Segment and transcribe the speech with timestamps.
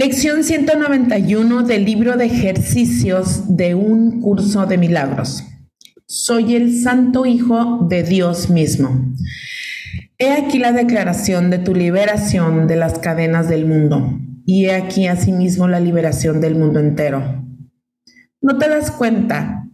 [0.00, 5.42] Lección 191 del libro de ejercicios de un curso de milagros.
[6.06, 9.12] Soy el Santo Hijo de Dios mismo.
[10.16, 15.08] He aquí la declaración de tu liberación de las cadenas del mundo, y he aquí
[15.08, 17.44] asimismo la liberación del mundo entero.
[18.40, 19.68] ¿No te das cuenta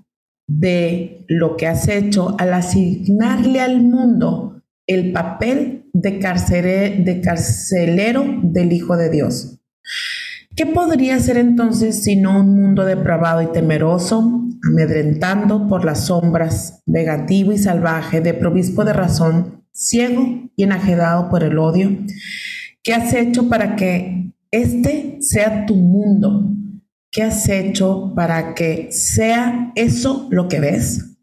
[0.49, 8.73] de lo que has hecho al asignarle al mundo el papel de, de carcelero del
[8.73, 9.61] Hijo de Dios?
[10.57, 17.53] ¿Qué podría ser entonces sino un mundo depravado y temeroso, amedrentando por las sombras, negativo
[17.53, 21.99] y salvaje, de provispo de razón, ciego y enajedado por el odio?
[22.85, 26.49] ¿Qué has hecho para que este sea tu mundo?
[27.11, 31.17] ¿Qué has hecho para que sea eso lo que ves?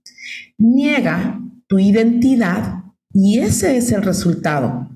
[0.58, 4.90] Niega tu identidad y ese es el resultado.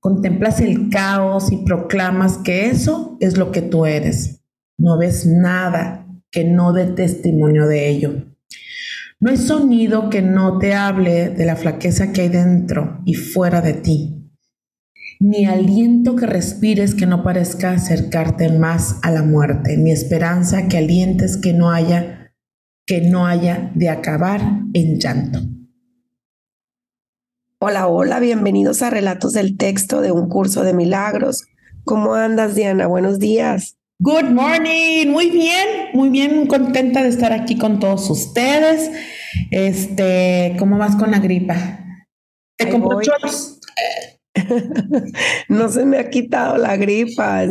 [0.00, 4.42] Contemplas el caos y proclamas que eso es lo que tú eres.
[4.78, 8.34] No ves nada que no dé testimonio de ello.
[9.20, 13.60] No hay sonido que no te hable de la flaqueza que hay dentro y fuera
[13.60, 14.30] de ti.
[15.20, 20.78] Ni aliento que respires que no parezca acercarte más a la muerte, ni esperanza que
[20.78, 22.20] alientes que no haya
[22.86, 24.40] que no haya de acabar
[24.74, 25.40] en llanto.
[27.60, 31.44] Hola, hola, bienvenidos a Relatos del Texto de un curso de milagros.
[31.84, 32.86] ¿Cómo andas, Diana?
[32.86, 33.78] Buenos días.
[34.00, 38.90] Good morning, muy bien, muy bien, contenta de estar aquí con todos ustedes.
[39.50, 41.78] Este, ¿cómo vas con la gripa?
[42.56, 42.98] ¿Te compró
[45.48, 47.42] no se me ha quitado la gripa.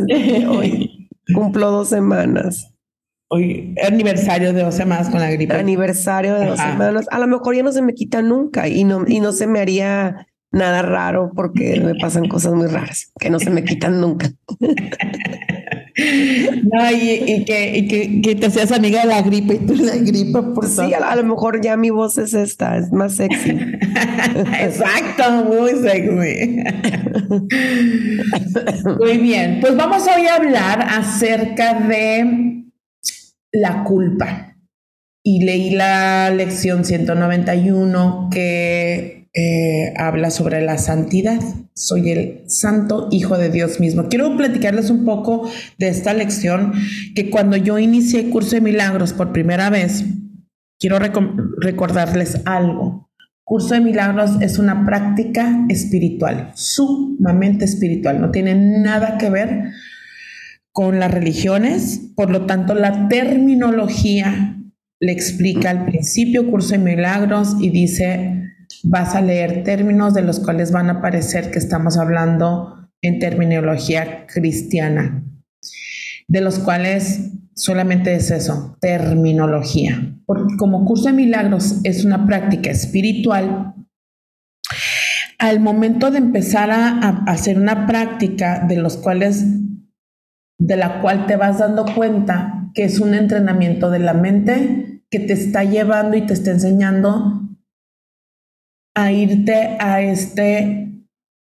[0.48, 2.73] Hoy cumplo dos semanas.
[3.28, 5.54] Hoy aniversario de dos semanas con la gripe.
[5.54, 7.06] Aniversario de dos semanas.
[7.10, 9.60] A lo mejor ya no se me quita nunca y no, y no se me
[9.60, 14.30] haría nada raro porque me pasan cosas muy raras que no se me quitan nunca.
[15.96, 20.66] No, y, que, que, te seas amiga de la gripe y tú la gripe por
[20.66, 23.50] Sí, a, lo mejor ya mi voz es esta, es más sexy.
[24.60, 26.64] Exacto, muy sexy.
[28.98, 32.63] muy bien, pues vamos hoy a hablar acerca de
[33.54, 34.56] la culpa.
[35.22, 41.40] Y leí la lección 191 que eh, habla sobre la santidad.
[41.74, 44.08] Soy el santo hijo de Dios mismo.
[44.08, 45.48] Quiero platicarles un poco
[45.78, 46.74] de esta lección
[47.14, 50.04] que cuando yo inicié el curso de milagros por primera vez,
[50.78, 53.10] quiero recordarles algo.
[53.46, 59.64] Curso de Milagros es una práctica espiritual, sumamente espiritual, no tiene nada que ver
[60.74, 64.58] con las religiones, por lo tanto la terminología
[65.00, 68.42] le explica al principio curso de milagros y dice,
[68.82, 74.26] vas a leer términos de los cuales van a parecer que estamos hablando en terminología
[74.26, 75.22] cristiana,
[76.26, 80.18] de los cuales solamente es eso, terminología.
[80.26, 83.74] Porque como curso de milagros es una práctica espiritual,
[85.38, 89.44] al momento de empezar a, a hacer una práctica de los cuales
[90.58, 95.20] de la cual te vas dando cuenta que es un entrenamiento de la mente que
[95.20, 97.40] te está llevando y te está enseñando
[98.96, 101.06] a irte a este,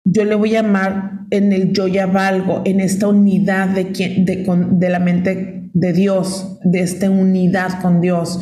[0.05, 4.45] yo le voy a llamar en el yo ya valgo, en esta unidad de, de,
[4.71, 8.39] de la mente de Dios, de esta unidad con Dios.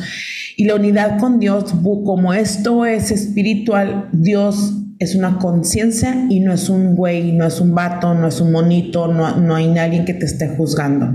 [0.56, 6.52] Y la unidad con Dios, como esto es espiritual, Dios es una conciencia y no
[6.52, 10.04] es un güey, no es un vato, no es un monito, no, no hay nadie
[10.04, 11.06] que te esté juzgando.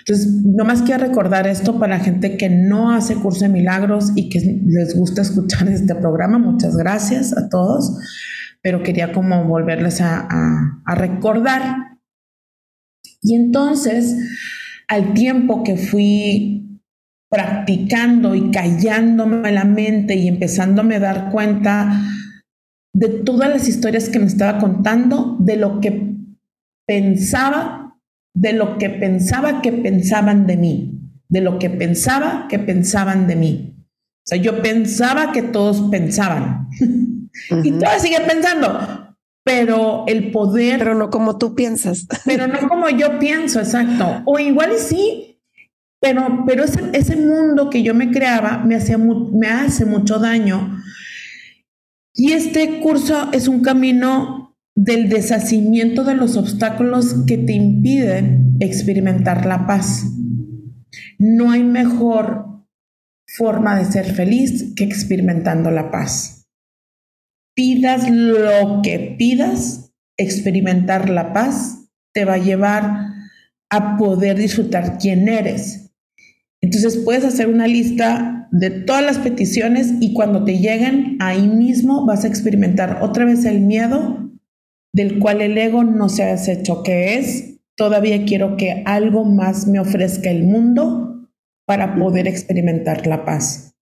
[0.00, 4.28] Entonces, nomás quiero recordar esto para la gente que no hace curso de milagros y
[4.28, 6.38] que les gusta escuchar este programa.
[6.38, 7.96] Muchas gracias a todos,
[8.60, 10.26] pero quería como volverles a,
[10.84, 11.98] a recordar.
[13.20, 14.16] Y entonces,
[14.88, 16.80] al tiempo que fui
[17.30, 22.02] practicando y callándome la mente y empezándome a dar cuenta
[22.94, 26.16] de todas las historias que me estaba contando, de lo que
[26.86, 27.82] pensaba
[28.34, 33.36] de lo que pensaba que pensaban de mí, de lo que pensaba que pensaban de
[33.36, 33.76] mí.
[34.18, 36.68] O sea, yo pensaba que todos pensaban
[37.62, 40.78] y todavía sigue pensando, pero el poder...
[40.78, 42.06] Pero no como tú piensas.
[42.24, 44.22] Pero no como yo pienso, exacto.
[44.24, 45.28] O igual y sí,
[46.00, 50.78] pero, pero ese, ese mundo que yo me creaba me, hacía me hace mucho daño.
[52.14, 59.46] Y este curso es un camino del deshacimiento de los obstáculos que te impiden experimentar
[59.46, 60.04] la paz.
[61.18, 62.66] No hay mejor
[63.26, 66.46] forma de ser feliz que experimentando la paz.
[67.54, 73.06] Pidas lo que pidas, experimentar la paz te va a llevar
[73.70, 75.92] a poder disfrutar quién eres.
[76.60, 82.04] Entonces puedes hacer una lista de todas las peticiones y cuando te lleguen, ahí mismo
[82.04, 84.30] vas a experimentar otra vez el miedo
[84.92, 89.66] del cual el ego no se ha hecho que es, todavía quiero que algo más
[89.66, 91.30] me ofrezca el mundo
[91.66, 93.74] para poder experimentar la paz.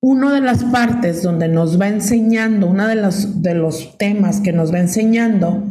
[0.00, 4.52] Una de las partes donde nos va enseñando, uno de los, de los temas que
[4.52, 5.70] nos va enseñando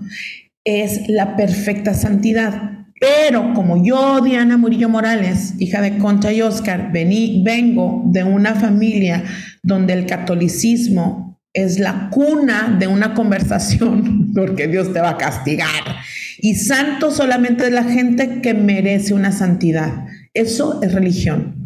[0.64, 2.81] es la perfecta santidad.
[3.02, 8.54] Pero como yo, Diana Murillo Morales, hija de Concha y Oscar, vení, vengo de una
[8.54, 9.24] familia
[9.64, 15.98] donde el catolicismo es la cuna de una conversación, porque Dios te va a castigar.
[16.42, 20.06] Y santo solamente es la gente que merece una santidad.
[20.36, 21.58] Eso es religión.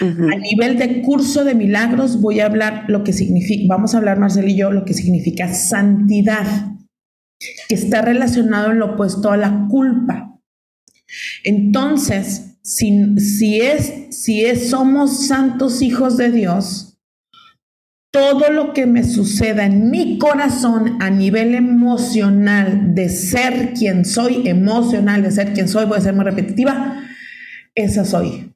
[0.00, 4.20] A nivel de curso de milagros voy a hablar lo que significa, vamos a hablar
[4.20, 6.46] Marcel y yo, lo que significa santidad,
[7.68, 10.29] que está relacionado en lo opuesto a la culpa.
[11.44, 16.90] Entonces, si, si, es, si es, somos santos hijos de Dios,
[18.12, 24.48] todo lo que me suceda en mi corazón a nivel emocional de ser quien soy,
[24.48, 27.04] emocional de ser quien soy, voy a ser muy repetitiva,
[27.74, 28.52] esa soy.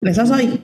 [0.00, 0.60] Esa soy.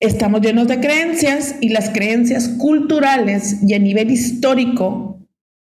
[0.00, 5.09] Estamos llenos de creencias y las creencias culturales y a nivel histórico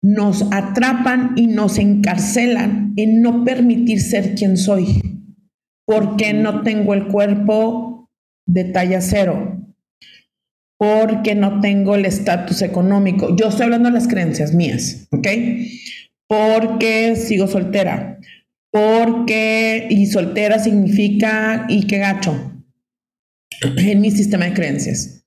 [0.02, 5.02] nos atrapan y nos encarcelan en no permitir ser quien soy.
[5.86, 8.10] Porque no tengo el cuerpo
[8.46, 9.58] de talla cero.
[10.78, 13.36] Porque no tengo el estatus económico.
[13.36, 15.28] Yo estoy hablando de las creencias mías, ¿ok?
[16.28, 18.20] Porque sigo soltera
[18.72, 22.64] porque y soltera significa y qué gacho
[23.78, 25.21] en mi sistema de creencias.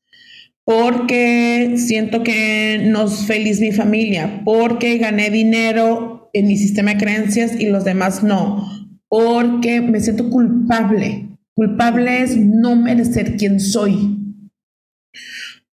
[0.64, 6.98] Porque siento que no es feliz mi familia, porque gané dinero en mi sistema de
[6.98, 8.66] creencias y los demás no,
[9.08, 11.28] porque me siento culpable.
[11.54, 14.18] Culpable es no merecer quien soy.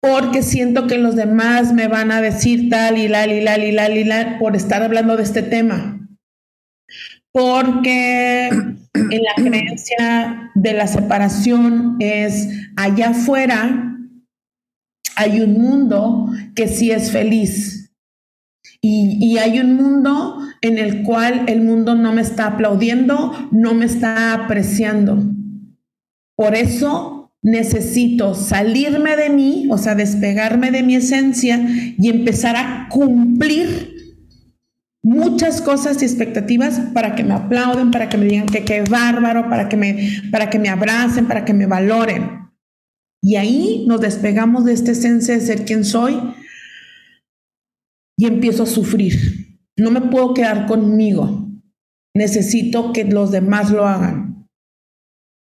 [0.02, 3.72] Porque siento que los demás me van a decir tal y la y la y
[3.72, 6.00] la y la por estar hablando de este tema
[7.32, 13.89] porque en la creencia de la separación es allá afuera
[15.20, 17.80] hay un mundo que sí es feliz
[18.82, 23.86] y, hay un mundo en el cual el mundo no me está aplaudiendo, no me
[23.86, 25.22] está apreciando.
[26.36, 31.60] Por eso necesito salirme de mí, o sea, despegarme de mi esencia
[31.98, 33.96] y empezar a cumplir
[35.04, 39.50] muchas cosas y expectativas para que me aplauden, para que me digan que qué bárbaro,
[39.50, 42.49] para que me, para que me abracen, para que me valoren.
[43.22, 46.20] Y ahí nos despegamos de esta esencia de ser quien soy
[48.18, 49.60] y empiezo a sufrir.
[49.78, 51.48] No me puedo quedar conmigo.
[52.16, 54.48] Necesito que los demás lo hagan.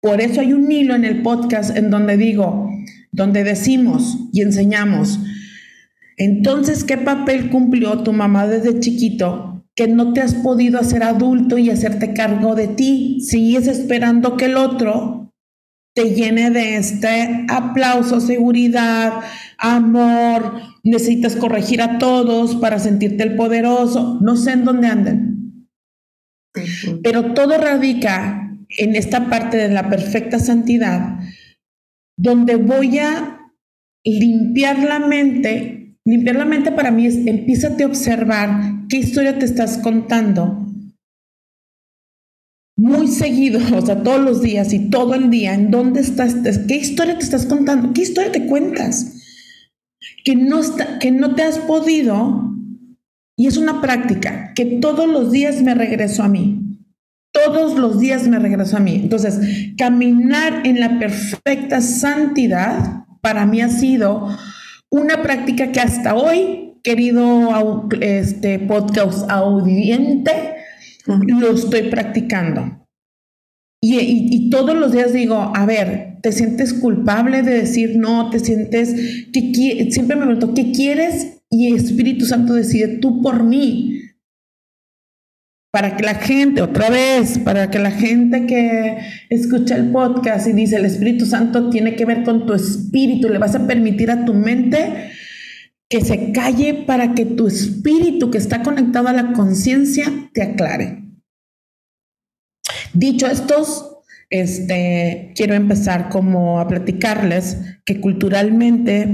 [0.00, 2.68] Por eso hay un hilo en el podcast en donde digo,
[3.12, 5.18] donde decimos y enseñamos,
[6.16, 11.58] entonces, ¿qué papel cumplió tu mamá desde chiquito que no te has podido hacer adulto
[11.58, 13.20] y hacerte cargo de ti?
[13.20, 15.23] Sigues esperando que el otro
[15.94, 19.20] te llene de este aplauso, seguridad,
[19.58, 25.68] amor, necesitas corregir a todos para sentirte el poderoso, no sé en dónde anden.
[27.02, 31.20] Pero todo radica en esta parte de la perfecta santidad,
[32.16, 33.40] donde voy a
[34.04, 35.96] limpiar la mente.
[36.04, 40.63] Limpiar la mente para mí es empiézate a observar qué historia te estás contando
[42.76, 46.76] muy seguido, o sea, todos los días y todo el día, en dónde estás, qué
[46.76, 49.14] historia te estás contando, qué historia te cuentas,
[50.24, 52.50] que no, está, que no te has podido,
[53.36, 56.64] y es una práctica, que todos los días me regreso a mí,
[57.34, 58.94] todos los días me regreso a mí.
[58.94, 59.40] Entonces,
[59.76, 64.28] caminar en la perfecta santidad para mí ha sido
[64.90, 70.54] una práctica que hasta hoy querido este podcast audiente,
[71.06, 72.84] lo estoy practicando.
[73.86, 78.30] Y, todos los días digo, a ver, ¿te sientes culpable de decir no?
[78.30, 78.94] ¿Te sientes
[79.30, 81.42] que siempre me pregunto, ¿qué quieres?
[81.50, 84.00] Y Espíritu Santo decide tú por mí.
[85.70, 88.96] Para que la gente, otra vez, para que la gente que
[89.28, 93.38] escucha el podcast y dice, el Espíritu Santo tiene que ver con tu espíritu, le
[93.38, 95.10] vas a permitir a tu mente
[95.94, 101.04] que se calle para que tu espíritu que está conectado a la conciencia te aclare.
[102.92, 103.98] Dicho estos,
[104.28, 109.08] este, quiero empezar como a platicarles que culturalmente,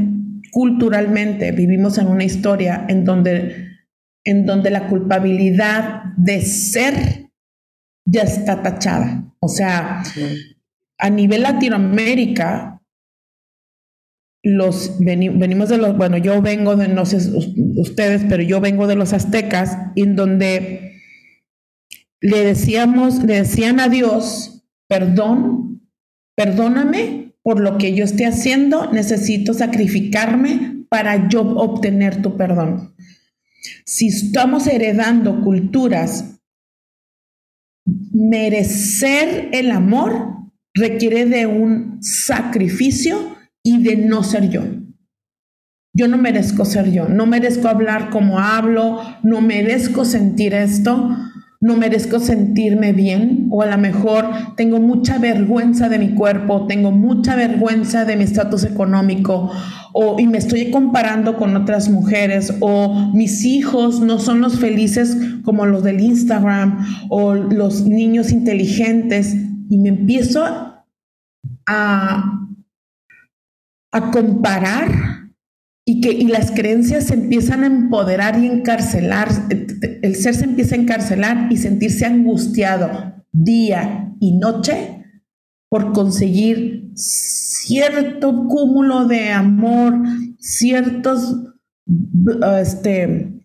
[0.53, 3.77] culturalmente vivimos en una historia en donde,
[4.25, 7.29] en donde la culpabilidad de ser
[8.07, 9.35] ya está tachada.
[9.39, 10.03] O sea,
[10.97, 12.80] a nivel Latinoamérica,
[14.43, 17.19] los venimos de los, bueno, yo vengo de, no sé
[17.77, 20.95] ustedes, pero yo vengo de los aztecas, en donde
[22.21, 25.83] le decíamos, le decían a Dios, perdón,
[26.37, 32.95] perdóname por lo que yo esté haciendo, necesito sacrificarme para yo obtener tu perdón.
[33.85, 36.41] Si estamos heredando culturas,
[38.13, 40.37] merecer el amor
[40.75, 44.63] requiere de un sacrificio y de no ser yo.
[45.93, 51.17] Yo no merezco ser yo, no merezco hablar como hablo, no merezco sentir esto,
[51.61, 53.49] no merezco sentirme bien.
[53.51, 58.25] O a lo mejor tengo mucha vergüenza de mi cuerpo, tengo mucha vergüenza de mi
[58.25, 59.51] estatus económico
[59.93, 65.17] o y me estoy comparando con otras mujeres o mis hijos no son los felices
[65.45, 69.35] como los del Instagram o los niños inteligentes.
[69.69, 70.45] Y me empiezo
[71.67, 72.40] a
[73.93, 74.89] a comparar
[75.87, 79.29] y que y las creencias se empiezan a empoderar y encarcelar,
[80.03, 85.05] el ser se empieza a encarcelar y sentirse angustiado día y noche
[85.69, 89.95] por conseguir cierto cúmulo de amor,
[90.39, 91.37] ciertos,
[92.61, 93.41] este,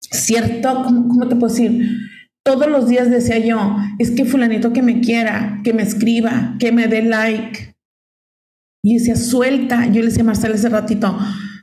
[0.00, 1.98] cierto, ¿cómo, te puedo decir?
[2.44, 6.72] Todos los días decía yo, es que fulanito que me quiera, que me escriba, que
[6.72, 7.69] me dé like,
[8.82, 9.86] y decía, suelta.
[9.86, 11.16] Yo le decía a Marcela ese ratito,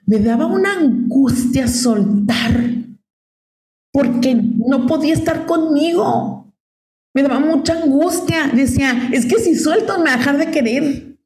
[0.05, 2.77] me daba una angustia soltar
[3.91, 6.53] porque no podía estar conmigo.
[7.15, 8.47] Me daba mucha angustia.
[8.53, 11.17] Decía, es que si suelto me va a dejar de querer.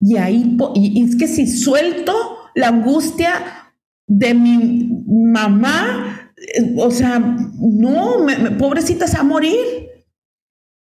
[0.00, 0.56] Y ahí,
[0.96, 2.12] es que si suelto
[2.56, 3.72] la angustia
[4.08, 6.32] de mi mamá,
[6.76, 8.26] o sea, no,
[8.58, 9.56] pobrecita se va a morir.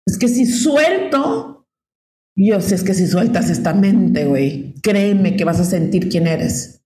[0.07, 1.50] Es que si suelto
[2.35, 6.81] Dios, es que si sueltas esta mente, güey, créeme que vas a sentir quién eres.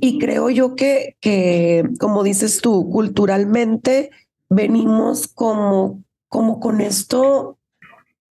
[0.00, 4.10] Y creo yo que, que, como dices tú, culturalmente
[4.48, 7.58] venimos como, como con esto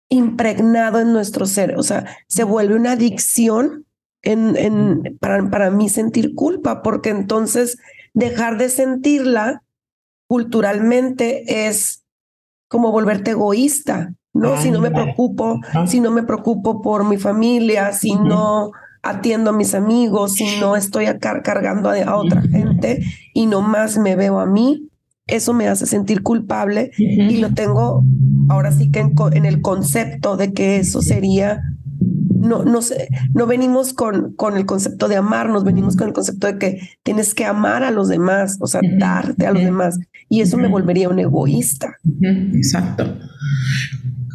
[0.08, 1.76] impregnado en nuestro ser.
[1.76, 3.86] O sea, se vuelve una adicción
[4.22, 7.78] en, en, para, para mí sentir culpa, porque entonces
[8.14, 9.62] dejar de sentirla
[10.26, 12.04] culturalmente es
[12.68, 14.14] como volverte egoísta.
[14.38, 14.56] ¿No?
[14.60, 18.70] si no me preocupo, si no me preocupo por mi familia, si no
[19.02, 23.02] atiendo a mis amigos, si no estoy cargando a, otra gente
[23.32, 24.88] y nomás me veo a mí,
[25.26, 28.04] eso me hace sentir culpable y lo tengo
[28.48, 31.62] ahora sí que en, el concepto de que eso sería
[32.38, 36.46] no, no sé, no venimos con, con el concepto de amarnos, venimos con el concepto
[36.46, 39.98] de que tienes que amar a los demás, o sea, darte a los demás.
[40.28, 41.96] Y eso me volvería un egoísta.
[42.54, 43.18] Exacto.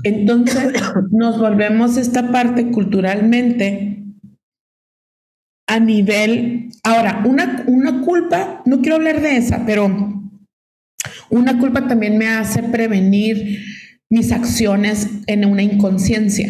[0.04, 0.74] Entonces
[1.12, 4.04] nos volvemos esta parte culturalmente
[5.68, 9.88] a nivel, ahora, una, una culpa, no quiero hablar de esa, pero
[11.30, 13.64] una culpa también me hace prevenir
[14.10, 16.50] mis acciones en una inconsciencia.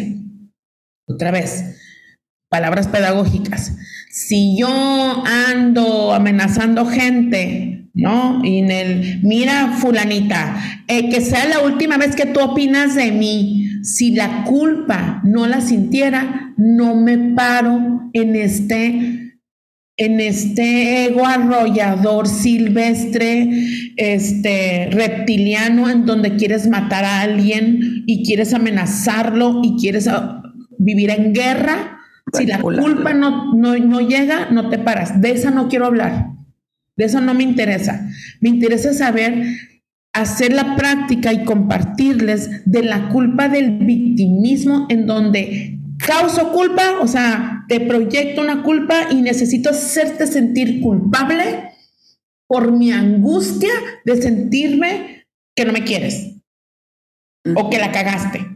[1.08, 1.80] Otra vez,
[2.50, 3.76] palabras pedagógicas.
[4.10, 4.68] Si yo
[5.26, 8.44] ando amenazando gente ¿no?
[8.44, 13.12] Y en el, mira, fulanita, eh, que sea la última vez que tú opinas de
[13.12, 13.70] mí.
[13.82, 19.38] Si la culpa no la sintiera, no me paro en este,
[19.96, 23.48] en este ego arrollador silvestre,
[23.96, 30.42] este reptiliano, en donde quieres matar a alguien y quieres amenazarlo y quieres ah,
[30.78, 32.00] vivir en guerra.
[32.32, 35.20] Si la culpa no, no, no llega, no te paras.
[35.20, 36.33] De esa no quiero hablar.
[36.96, 38.08] De eso no me interesa.
[38.40, 39.44] Me interesa saber
[40.12, 47.08] hacer la práctica y compartirles de la culpa del victimismo en donde causo culpa, o
[47.08, 51.70] sea, te proyecto una culpa y necesito hacerte sentir culpable
[52.46, 53.72] por mi angustia
[54.04, 56.36] de sentirme que no me quieres
[57.56, 58.54] o que la cagaste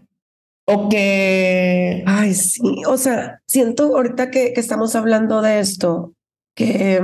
[0.70, 2.04] o que...
[2.06, 6.12] Ay, sí, o sea, siento ahorita que, estamos hablando de esto,
[6.54, 7.00] que,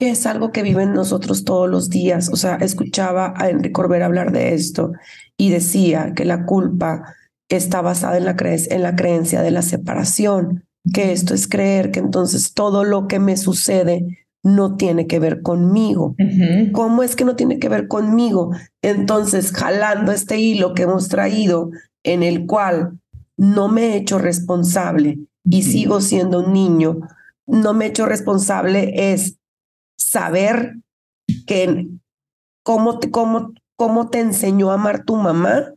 [0.00, 2.30] que, es algo que viven nosotros todos los días.
[2.32, 4.92] O sea, escuchaba a Enrique Corbera hablar de esto
[5.36, 7.14] y decía que la culpa
[7.48, 12.00] está basada en la, en la creencia de la separación, que esto es creer que
[12.00, 16.14] entonces todo lo que me sucede no tiene que ver conmigo.
[16.72, 18.52] ¿Cómo es que no tiene que ver conmigo?
[18.82, 21.70] Entonces, jalando este hilo que hemos traído
[22.04, 22.98] en el cual
[23.36, 27.00] no me he hecho responsable y sigo siendo un niño,
[27.46, 29.39] no me he hecho responsable es
[30.10, 30.76] saber
[31.46, 31.86] que
[32.64, 35.72] cómo te, cómo, cómo te enseñó a amar tu mamá,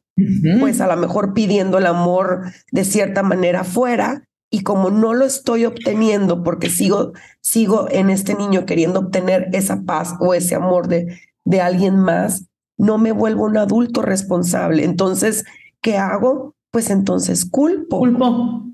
[0.59, 5.25] pues a lo mejor pidiendo el amor de cierta manera fuera y como no lo
[5.25, 10.87] estoy obteniendo porque sigo, sigo en este niño queriendo obtener esa paz o ese amor
[10.87, 12.47] de, de alguien más,
[12.77, 14.83] no me vuelvo un adulto responsable.
[14.83, 15.45] Entonces,
[15.81, 16.53] ¿qué hago?
[16.71, 17.99] Pues entonces culpo.
[17.99, 18.65] Culpo.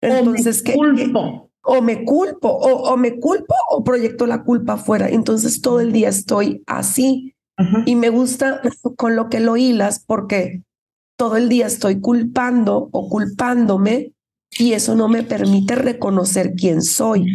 [0.00, 0.74] Entonces, ¿qué?
[0.74, 1.49] Culpo.
[1.62, 5.08] O me culpo, o, o, me culpo o proyecto la culpa afuera.
[5.08, 7.34] Entonces todo el día estoy así.
[7.84, 8.62] Y me gusta
[8.96, 10.62] con lo que lo hilas porque
[11.18, 14.14] todo el día estoy culpando o culpándome
[14.58, 17.26] y eso no me permite reconocer quién soy,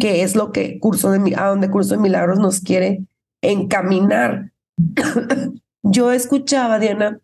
[0.00, 3.04] que es lo que curso de a donde curso de milagros nos quiere
[3.42, 4.52] encaminar.
[5.82, 7.20] Yo escuchaba, Diana,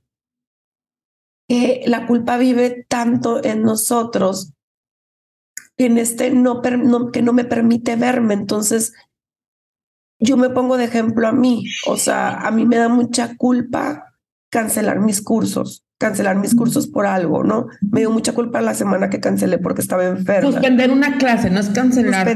[1.48, 4.52] que la culpa vive tanto en nosotros
[5.84, 8.34] en este no, que no me permite verme.
[8.34, 8.92] Entonces,
[10.18, 14.14] yo me pongo de ejemplo a mí, o sea, a mí me da mucha culpa
[14.50, 17.66] cancelar mis cursos cancelar mis cursos por algo, ¿no?
[17.82, 20.50] Me dio mucha culpa la semana que cancelé porque estaba enferma.
[20.50, 22.34] Suspender una clase, no es cancelar.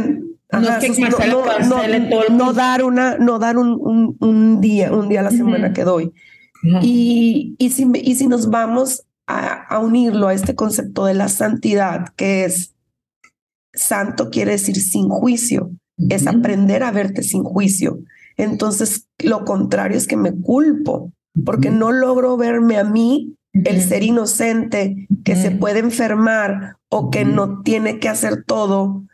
[0.52, 5.30] no es que no, dar una, no dar un, un, día, un día a la
[5.30, 6.12] semana que doy.
[6.82, 11.28] y, y, si, y si nos vamos a, a unirlo a este concepto de la
[11.28, 12.73] santidad, que es
[13.74, 15.70] santo quiere decir sin juicio,
[16.08, 17.98] es aprender a verte sin juicio.
[18.36, 21.12] Entonces, lo contrario es que me culpo
[21.44, 27.24] porque no logro verme a mí el ser inocente que se puede enfermar o que
[27.24, 29.04] no tiene que hacer todo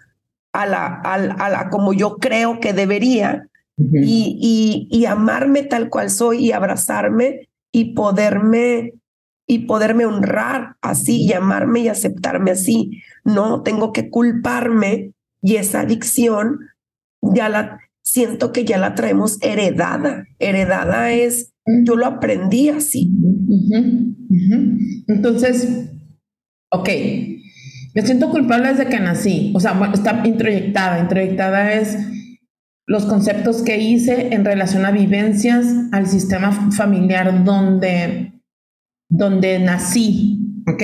[0.53, 3.47] a la, a, la como yo creo que debería
[3.77, 8.93] y, y, y, amarme tal cual soy y abrazarme y poderme
[9.51, 13.03] y poderme honrar así y amarme y aceptarme así.
[13.25, 16.61] No tengo que culparme y esa adicción
[17.21, 20.25] ya la siento que ya la traemos heredada.
[20.39, 21.53] Heredada es
[21.85, 23.11] yo lo aprendí así.
[25.09, 25.91] Entonces,
[26.71, 26.89] ok,
[27.97, 29.53] me siento culpable desde que nací.
[29.57, 31.01] O sea, está introyectada.
[31.01, 31.99] Introyectada es
[32.87, 38.40] los conceptos que hice en relación a vivencias, al sistema familiar donde,
[39.11, 40.39] donde nací.
[40.67, 40.83] ¿Ok?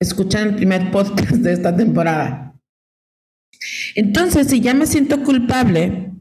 [0.00, 2.58] Escuchan el primer podcast de esta temporada.
[3.94, 6.12] Entonces, si ya me siento culpable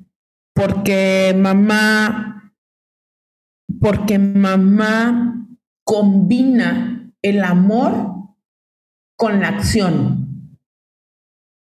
[0.53, 2.29] porque mamá
[3.79, 5.47] porque mamá
[5.83, 8.35] combina el amor
[9.15, 10.57] con la acción.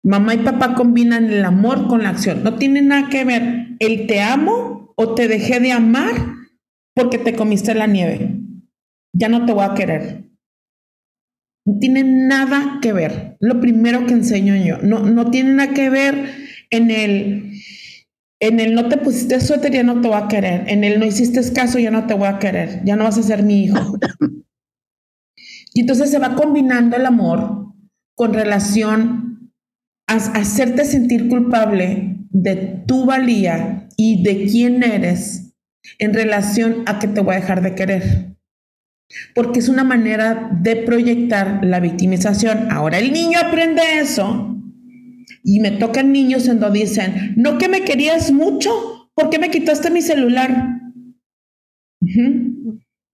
[0.03, 2.43] Mamá y papá combinan el amor con la acción.
[2.43, 6.13] No tiene nada que ver el te amo o te dejé de amar
[6.93, 8.34] porque te comiste la nieve.
[9.15, 10.25] Ya no te voy a querer.
[11.65, 13.37] No tiene nada que ver.
[13.39, 14.77] Lo primero que enseño yo.
[14.79, 16.31] No, no tiene nada que ver
[16.69, 17.51] en el
[18.39, 20.65] en el no te pusiste suéter, ya no te voy a querer.
[20.67, 22.81] En el no hiciste caso, ya no te voy a querer.
[22.83, 23.97] Ya no vas a ser mi hijo.
[25.73, 27.73] Y entonces se va combinando el amor
[28.15, 29.51] con relación
[30.07, 35.53] a, hacerte sentir culpable de tu valía y de quién eres
[35.99, 38.34] en relación a que te voy a dejar de querer.
[39.33, 42.71] Porque es una manera de proyectar la victimización.
[42.71, 44.55] Ahora el niño aprende eso
[45.43, 49.51] y me tocan niños en donde dicen, no que me querías mucho, ¿por qué me
[49.51, 50.79] quitaste mi celular?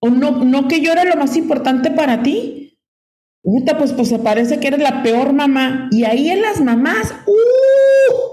[0.00, 2.78] O no, no que yo era lo más importante para ti.
[3.42, 5.88] Puta, pues, pues se parece que eres la peor mamá.
[5.90, 8.32] Y ahí en las mamás, ¡uh!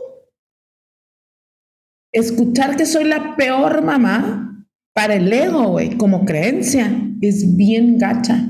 [2.11, 6.91] escuchar que soy la peor mamá para el ego, güey, como creencia,
[7.21, 8.49] es bien gacha.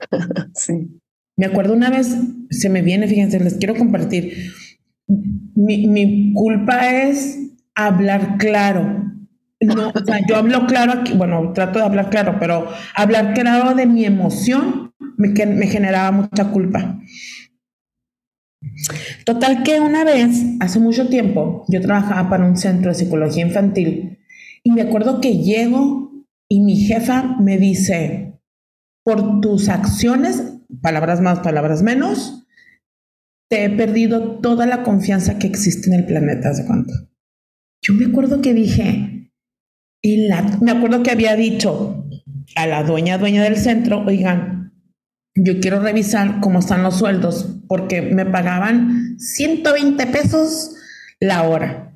[0.54, 1.00] Sí.
[1.36, 2.14] Me acuerdo una vez,
[2.50, 4.52] se me viene, fíjense, les quiero compartir
[5.54, 7.38] mi, culpa es
[7.74, 9.10] hablar claro.
[9.60, 9.92] No, o
[10.28, 14.92] yo hablo claro aquí, bueno, trato de hablar claro, pero hablar claro de mi emoción
[15.16, 16.98] me, me generaba mucha culpa.
[19.24, 24.18] Total que una vez, hace mucho tiempo, yo trabajaba para un centro de psicología infantil
[24.64, 26.11] y me acuerdo que llego
[26.48, 28.40] y mi jefa me dice,
[29.04, 30.42] por tus acciones,
[30.80, 32.46] palabras más, palabras menos,
[33.48, 36.92] te he perdido toda la confianza que existe en el planeta, ¿de cuánto?
[37.82, 39.30] Yo me acuerdo que dije,
[40.60, 42.06] me acuerdo que había dicho
[42.56, 44.72] a la dueña, dueña del centro, oigan,
[45.34, 50.76] yo quiero revisar cómo están los sueldos, porque me pagaban 120 pesos
[51.20, 51.91] la hora.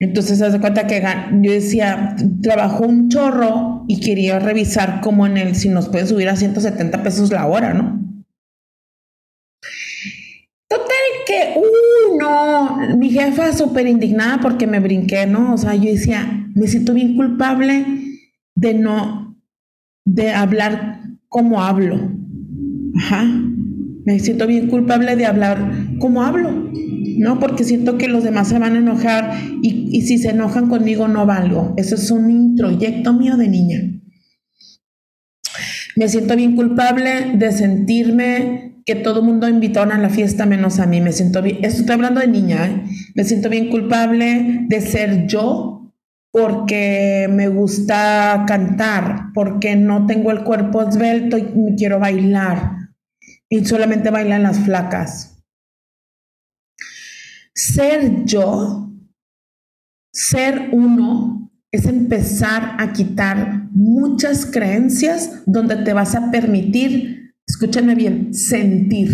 [0.00, 1.02] Entonces, se hace cuenta que
[1.42, 6.30] yo decía, trabajó un chorro y quería revisar cómo en él, si nos puede subir
[6.30, 8.00] a 170 pesos la hora, ¿no?
[10.70, 10.86] Total
[11.26, 15.52] que, uh, no, mi jefa súper indignada porque me brinqué, ¿no?
[15.52, 17.84] O sea, yo decía, me siento bien culpable
[18.54, 19.36] de no,
[20.06, 22.10] de hablar como hablo.
[22.96, 23.24] Ajá.
[24.06, 26.70] Me siento bien culpable de hablar como hablo,
[27.20, 27.38] ¿no?
[27.38, 31.06] Porque siento que los demás se van a enojar y, y si se enojan conmigo
[31.06, 31.74] no valgo.
[31.76, 33.80] Eso es un introyecto mío de niña.
[35.96, 40.80] Me siento bien culpable de sentirme que todo el mundo invitó a la fiesta menos
[40.80, 41.02] a mí.
[41.02, 42.84] Me siento bien, esto estoy hablando de niña, ¿eh?
[43.14, 45.92] me siento bien culpable de ser yo
[46.32, 52.76] porque me gusta cantar, porque no tengo el cuerpo esbelto y quiero bailar.
[53.50, 55.39] Y solamente bailan las flacas.
[57.54, 58.92] Ser yo,
[60.12, 68.34] ser uno, es empezar a quitar muchas creencias donde te vas a permitir, escúchame bien,
[68.34, 69.10] sentir.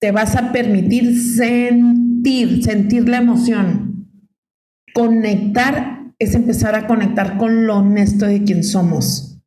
[0.00, 3.88] Te vas a permitir sentir, sentir la emoción
[4.98, 9.40] Conectar es empezar a conectar con lo honesto de quien somos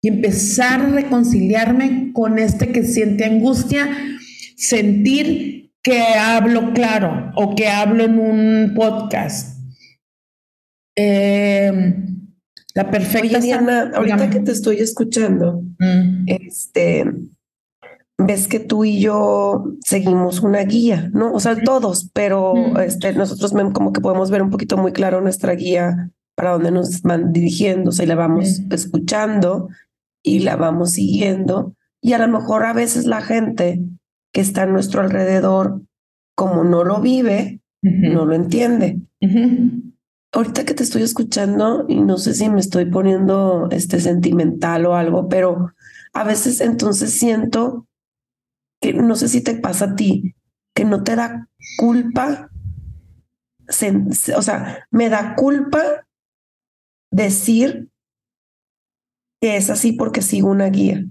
[0.00, 3.88] y empezar a reconciliarme con este que siente angustia,
[4.56, 9.60] sentir que hablo claro o que hablo en un podcast.
[10.96, 12.32] Em,
[12.74, 13.38] la perfecta.
[13.38, 16.24] Oye, Diana, ahorita que te estoy escuchando, mm.
[16.26, 17.04] este,
[18.16, 21.32] ves que tú y yo seguimos una guía, ¿no?
[21.32, 25.54] O sea, todos, pero este, nosotros como que podemos ver un poquito muy claro nuestra
[25.54, 29.68] guía para dónde nos van dirigiendo, o sea, y la vamos escuchando
[30.22, 31.76] y la vamos siguiendo.
[32.00, 33.82] Y a lo mejor a veces la gente
[34.34, 35.80] que está a nuestro alrededor,
[36.36, 39.00] como no lo vive, no lo entiende.
[40.32, 44.96] Ahorita que te estoy escuchando, y no sé si me estoy poniendo este sentimental o
[44.96, 45.72] algo, pero
[46.12, 47.86] a veces entonces siento
[48.92, 50.34] no sé si te pasa a ti,
[50.74, 52.50] que no te da culpa,
[54.36, 56.06] o sea, me da culpa
[57.10, 57.88] decir
[59.40, 61.04] que es así porque sigo una guía.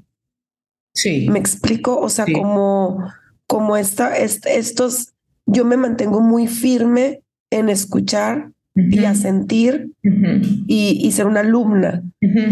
[0.94, 1.28] Sí.
[1.30, 3.12] Me explico, o sea, como,
[3.48, 5.14] como esta, estos,
[5.46, 12.04] yo me mantengo muy firme en escuchar y a sentir y, ser una alumna.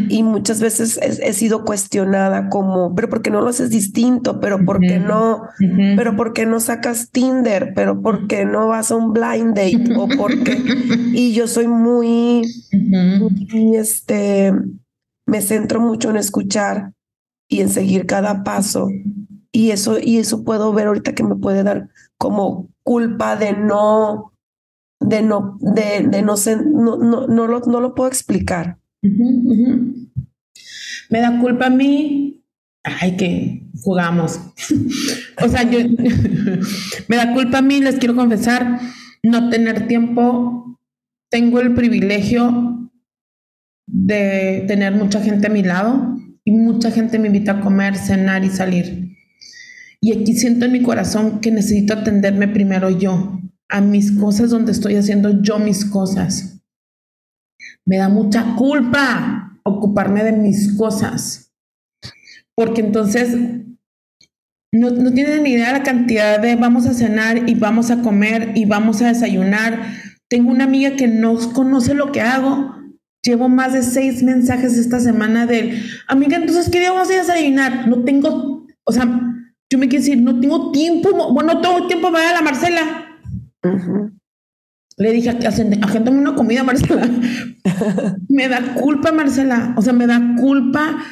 [0.09, 4.39] Y muchas veces he, sido cuestionada como, pero ¿por qué no lo haces distinto?
[4.39, 5.41] ¿Pero por qué no?
[5.95, 7.73] ¿Pero por qué no sacas Tinder?
[7.75, 9.93] ¿Pero por qué no vas a un blind date?
[9.97, 10.61] ¿O porque
[11.13, 14.53] Y yo soy muy, muy, este,
[15.25, 16.91] me centro mucho en escuchar
[17.51, 18.89] y en seguir cada paso.
[19.51, 24.31] Y eso, y eso puedo ver ahorita que me puede dar como culpa de no
[25.01, 28.77] de no, de, no, ser, no, no, no, lo, no lo puedo explicar.
[29.01, 30.11] Me
[31.19, 32.45] da culpa a mí,
[32.83, 34.39] ay, que jugamos.
[35.43, 35.79] o sea, yo,
[37.07, 38.79] me da culpa a mí, les quiero confesar,
[39.23, 40.79] no tener tiempo.
[41.29, 42.91] Tengo el privilegio
[43.87, 48.43] de tener mucha gente a mi lado y mucha gente me invita a comer, cenar
[48.43, 49.17] y salir.
[50.01, 54.71] Y aquí siento en mi corazón que necesito atenderme primero yo a mis cosas donde
[54.71, 56.61] estoy haciendo yo mis cosas.
[57.85, 61.53] Me da mucha culpa ocuparme de mis cosas.
[62.55, 63.35] Porque entonces
[64.73, 68.53] no, no tienen ni idea la cantidad de vamos a cenar y vamos a comer
[68.55, 69.93] y vamos a desayunar.
[70.29, 72.75] Tengo una amiga que no conoce lo que hago.
[73.23, 77.87] Llevo más de seis mensajes esta semana de amiga, entonces, ¿qué día vamos a desayunar?
[77.87, 79.07] No tengo, o sea,
[79.69, 83.19] yo me quiero decir, no tengo tiempo, bueno, no tengo tiempo para la Marcela.
[84.97, 87.09] Le dije, agéntame una comida, Marcela.
[88.29, 89.73] me da culpa, Marcela.
[89.77, 91.03] O sea, me da culpa.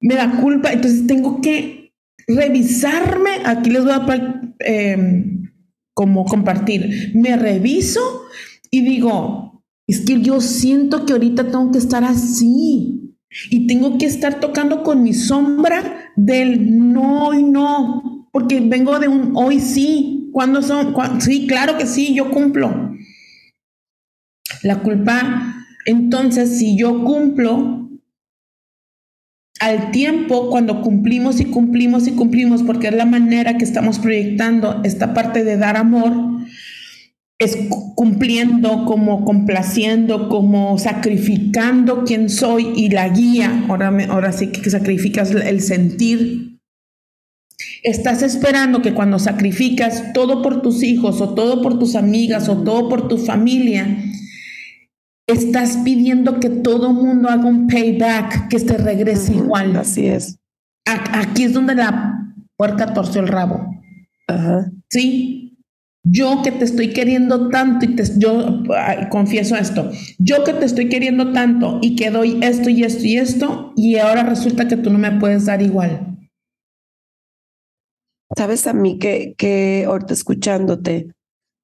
[0.00, 0.72] Me da culpa.
[0.72, 1.94] Entonces tengo que
[2.26, 3.30] revisarme.
[3.44, 5.50] Aquí les voy a em,
[5.94, 7.12] como compartir.
[7.14, 8.26] Me reviso
[8.70, 9.51] y digo,
[9.92, 13.14] es que yo siento que ahorita tengo que estar así.
[13.50, 19.08] Y tengo que estar tocando con mi sombra del no y no, porque vengo de
[19.08, 20.30] un hoy sí.
[20.32, 20.94] ¿Cuándo son?
[21.20, 22.94] Sí, claro que sí, yo cumplo.
[24.62, 27.90] La culpa, entonces, si yo cumplo,
[29.60, 34.80] al tiempo, cuando cumplimos y cumplimos y cumplimos, porque es la manera que estamos proyectando
[34.84, 36.31] esta parte de dar amor,
[37.42, 37.58] es
[37.96, 43.64] cumpliendo, como complaciendo, como sacrificando quién soy y la guía.
[43.68, 46.60] Ahora, ahora sí que sacrificas el sentir.
[47.82, 52.62] Estás esperando que cuando sacrificas todo por tus hijos o todo por tus amigas o
[52.62, 53.98] todo por tu familia,
[55.26, 59.76] estás pidiendo que todo mundo haga un payback, que te regrese igual.
[59.76, 60.38] Así es.
[60.84, 63.66] Aquí es donde la puerca torció el rabo.
[64.28, 64.70] Ajá.
[64.88, 65.41] Sí,
[66.04, 68.62] yo que te estoy queriendo tanto y te, yo
[69.10, 73.16] confieso esto, yo que te estoy queriendo tanto y que doy esto y esto y
[73.16, 76.18] esto y ahora resulta que tú no me puedes dar igual.
[78.36, 81.12] Sabes a mí que, que ahorita escuchándote,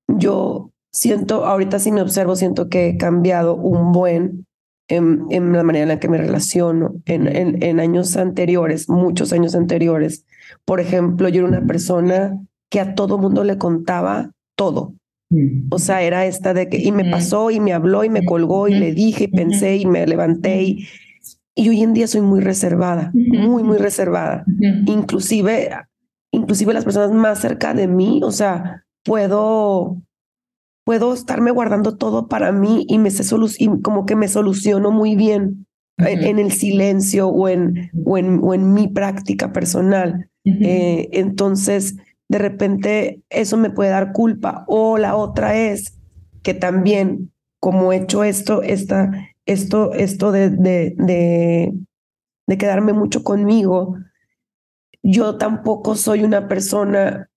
[0.06, 4.46] yo siento, ahorita sí me observo, siento que he cambiado un buen
[4.88, 6.94] en, en la manera en la que me relaciono.
[7.06, 10.24] En, en, en años anteriores, muchos años anteriores,
[10.64, 12.38] por ejemplo, yo era una persona
[12.70, 14.94] que a todo mundo le contaba todo.
[15.70, 18.66] O sea, era esta de que, y me pasó, y me habló, y me colgó,
[18.66, 20.88] y le dije, y pensé, y me levanté, y,
[21.54, 24.44] y hoy en día soy muy reservada, muy, muy reservada.
[24.86, 25.70] Inclusive,
[26.30, 30.00] inclusive las personas más cerca de mí, o sea, puedo,
[30.84, 33.24] puedo estarme guardando todo para mí y me sé
[33.58, 35.66] y como que me soluciono muy bien
[35.98, 40.30] en, el silencio o en, o en, o en mi práctica personal.
[40.44, 41.96] Eh, entonces,
[42.28, 44.64] de repente eso me puede dar culpa.
[44.68, 45.98] O la otra es
[46.42, 49.10] que también, como he hecho esto, esta,
[49.46, 51.72] esto, esto de, de, de,
[52.46, 53.96] de quedarme mucho conmigo,
[55.02, 57.30] yo tampoco soy una persona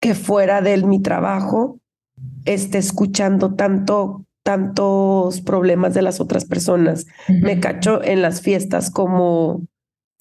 [0.00, 1.80] que fuera de mi trabajo
[2.44, 7.06] esté escuchando tanto tantos problemas de las otras personas.
[7.28, 9.62] Me cacho en las fiestas como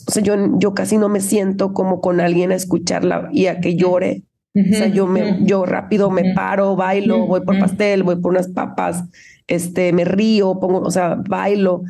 [0.08, 3.60] o sea, yo, yo casi no me siento como con alguien a escucharla y a
[3.60, 4.24] que llore.
[4.56, 8.48] o sea, yo, me, yo rápido me paro, bailo, voy por pastel, voy por unas
[8.50, 9.04] papas,
[9.48, 11.84] este, me río, pongo, o sea, bailo.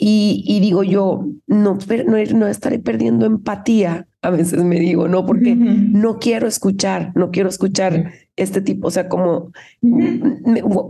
[0.00, 1.76] Y, y digo yo, no,
[2.06, 7.30] no, no estaré perdiendo empatía, a veces me digo, no, porque no quiero escuchar, no
[7.30, 9.52] quiero escuchar este tipo, o sea, como,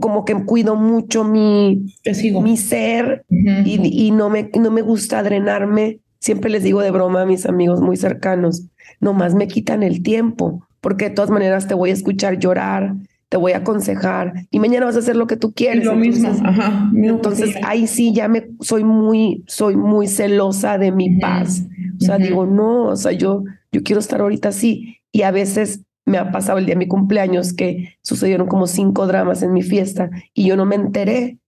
[0.01, 1.95] como que cuido mucho mi,
[2.43, 7.23] mi ser y, y, no, me, no me gusta drenarme Siempre les digo de broma
[7.23, 8.65] a mis amigos muy cercanos,
[9.01, 12.95] nomás me quitan el tiempo, porque de todas maneras te voy a escuchar llorar,
[13.29, 15.85] te voy a aconsejar y mañana vas a hacer lo que tú quieres.
[15.85, 16.91] lo mismo, ajá.
[16.95, 21.63] Entonces ahí sí ya me soy muy, soy muy celosa de mi paz.
[22.01, 24.99] O sea, digo, no, o sea, yo, yo quiero estar ahorita así.
[25.13, 29.07] Y a veces me ha pasado el día de mi cumpleaños que sucedieron como cinco
[29.07, 31.39] dramas en mi fiesta y yo no me enteré.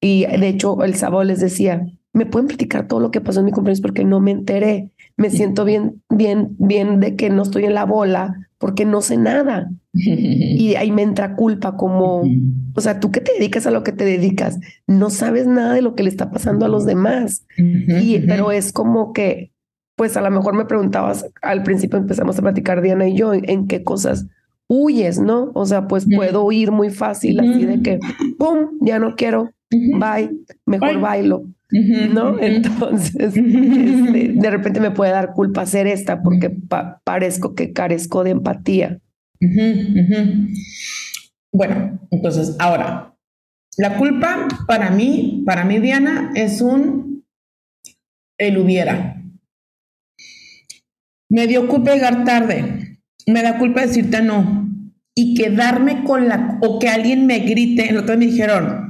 [0.00, 3.46] Y de hecho el sábado les decía, me pueden platicar todo lo que pasó en
[3.46, 4.90] mi cumpleaños porque no me enteré.
[5.18, 9.18] Me siento bien, bien, bien de que no estoy en la bola porque no sé
[9.18, 9.70] nada.
[9.92, 12.22] Y ahí me entra culpa como,
[12.74, 15.82] o sea, tú que te dedicas a lo que te dedicas, no sabes nada de
[15.82, 17.46] lo que le está pasando a los demás.
[17.56, 19.52] Y, pero es como que,
[19.94, 23.66] pues a lo mejor me preguntabas, al principio empezamos a platicar Diana y yo, en,
[23.66, 24.26] qué cosas
[24.68, 25.50] huyes, ¿no?
[25.54, 28.00] O sea, pues puedo huir muy fácil, así de que,
[28.38, 28.78] ¡pum!
[28.80, 30.30] Ya no quiero, bye,
[30.64, 31.44] mejor bailo.
[31.70, 32.38] ¿no?
[32.40, 36.54] Entonces, este, de repente me puede dar culpa hacer esta porque
[37.04, 39.00] parezco que carezco de empatía.
[41.52, 43.14] Bueno, entonces, ahora,
[43.78, 47.24] la culpa para mí, para mí, Diana, es un
[48.38, 49.22] el hubiera.
[51.28, 54.66] Me dio culpa llegar tarde, me da culpa decirte no
[55.14, 58.85] y quedarme con la, o que alguien me grite, el otro me dijeron,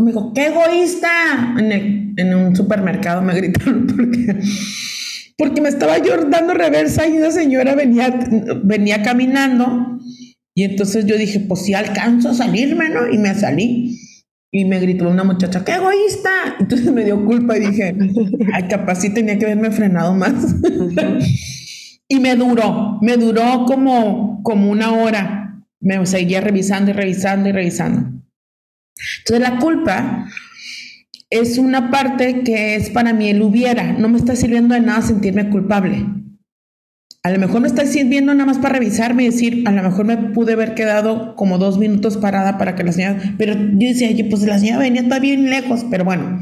[0.00, 1.54] conmigo, ¡qué egoísta!
[1.58, 4.40] En, un supermercado me gritaron porque,
[5.36, 8.18] porque me estaba yo dando reversa y una señora venía,
[8.62, 9.98] venía caminando
[10.54, 13.10] y entonces yo dije, pues si alcanzo a salirme, ¿no?
[13.10, 13.98] Y me salí.
[14.52, 16.56] Y me gritó una muchacha, ¡qué egoísta!
[16.58, 17.94] Entonces me dio culpa y dije,
[18.52, 20.34] ay, capaz sí tenía que haberme frenado más.
[22.08, 25.64] y me duró, me duró como, como una hora.
[25.78, 28.19] Me seguía revisando y revisando y revisando.
[29.18, 30.26] Entonces la culpa
[31.30, 35.00] es una parte que es para mí el hubiera, no me está sirviendo de nada
[35.02, 36.04] sentirme culpable.
[37.22, 40.06] A lo mejor me está sirviendo nada más para revisarme y decir, a lo mejor
[40.06, 44.08] me pude haber quedado como dos minutos parada para que la señora, pero yo decía,
[44.28, 46.40] pues la señora venía está bien lejos, pero bueno.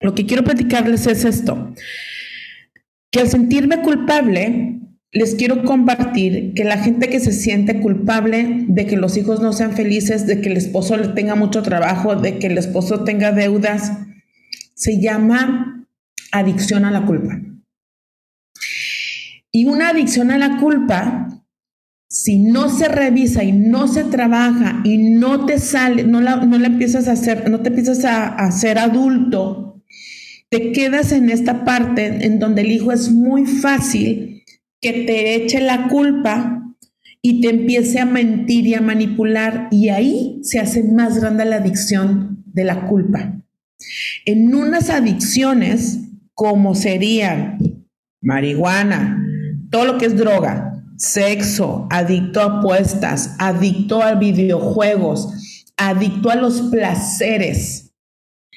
[0.00, 1.72] lo que quiero platicarles es esto,
[3.12, 4.80] que al sentirme culpable,
[5.12, 9.52] les quiero compartir que la gente que se siente culpable de que los hijos no
[9.52, 13.92] sean felices, de que el esposo tenga mucho trabajo, de que el esposo tenga deudas,
[14.74, 15.86] se llama
[16.32, 17.38] adicción a la culpa.
[19.52, 21.28] Y una adicción a la culpa,
[22.08, 26.56] si no se revisa y no se trabaja y no te sale, no la, no
[26.64, 29.82] empiezas a hacer, no te empiezas a, a ser adulto,
[30.48, 34.41] te quedas en esta parte en donde el hijo es muy fácil
[34.82, 36.74] que te eche la culpa
[37.22, 41.56] y te empiece a mentir y a manipular y ahí se hace más grande la
[41.56, 43.40] adicción de la culpa.
[44.26, 46.00] En unas adicciones
[46.34, 47.58] como serían
[48.20, 49.24] marihuana,
[49.70, 56.60] todo lo que es droga, sexo, adicto a apuestas, adicto a videojuegos, adicto a los
[56.62, 57.92] placeres,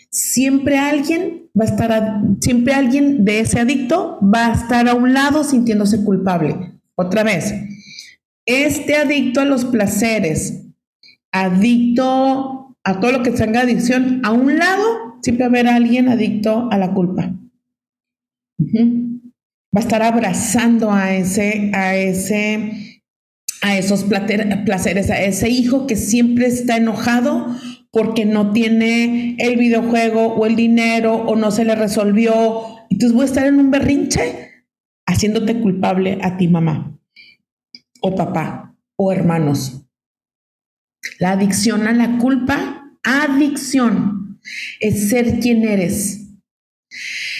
[0.09, 5.13] siempre alguien va a estar, siempre alguien de ese adicto va a estar a un
[5.13, 6.73] lado sintiéndose culpable.
[6.95, 7.53] Otra vez,
[8.45, 10.65] este adicto a los placeres,
[11.31, 16.09] adicto a todo lo que tenga adicción, a un lado siempre va a haber alguien
[16.09, 17.33] adicto a la culpa.
[18.59, 23.01] Va a estar abrazando a ese, a ese,
[23.61, 27.47] a esos placeres, a ese hijo que siempre está enojado
[27.95, 32.61] porque no tiene el videojuego o el dinero o no se le resolvió.
[32.89, 34.65] Entonces voy a estar en un berrinche
[35.07, 36.99] haciéndote culpable a ti mamá
[38.01, 39.85] o papá o hermanos.
[41.19, 44.41] La adicción a la culpa, adicción,
[44.81, 46.35] es ser quien eres.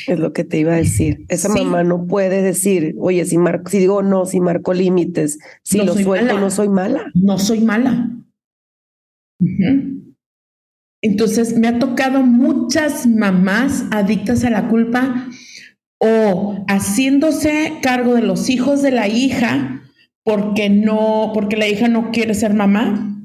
[0.08, 1.26] Es lo que te iba a decir.
[1.28, 5.82] Esa mamá no puede decir, oye, si, marco, si digo no, si marco límites, si
[5.82, 7.12] lo suelto, no soy mala.
[7.13, 8.10] No soy mala.
[11.06, 15.28] Entonces me ha tocado muchas mamás adictas a la culpa
[16.00, 19.84] o haciéndose cargo de los hijos de la hija
[20.24, 23.22] porque no, porque la hija no quiere ser mamá,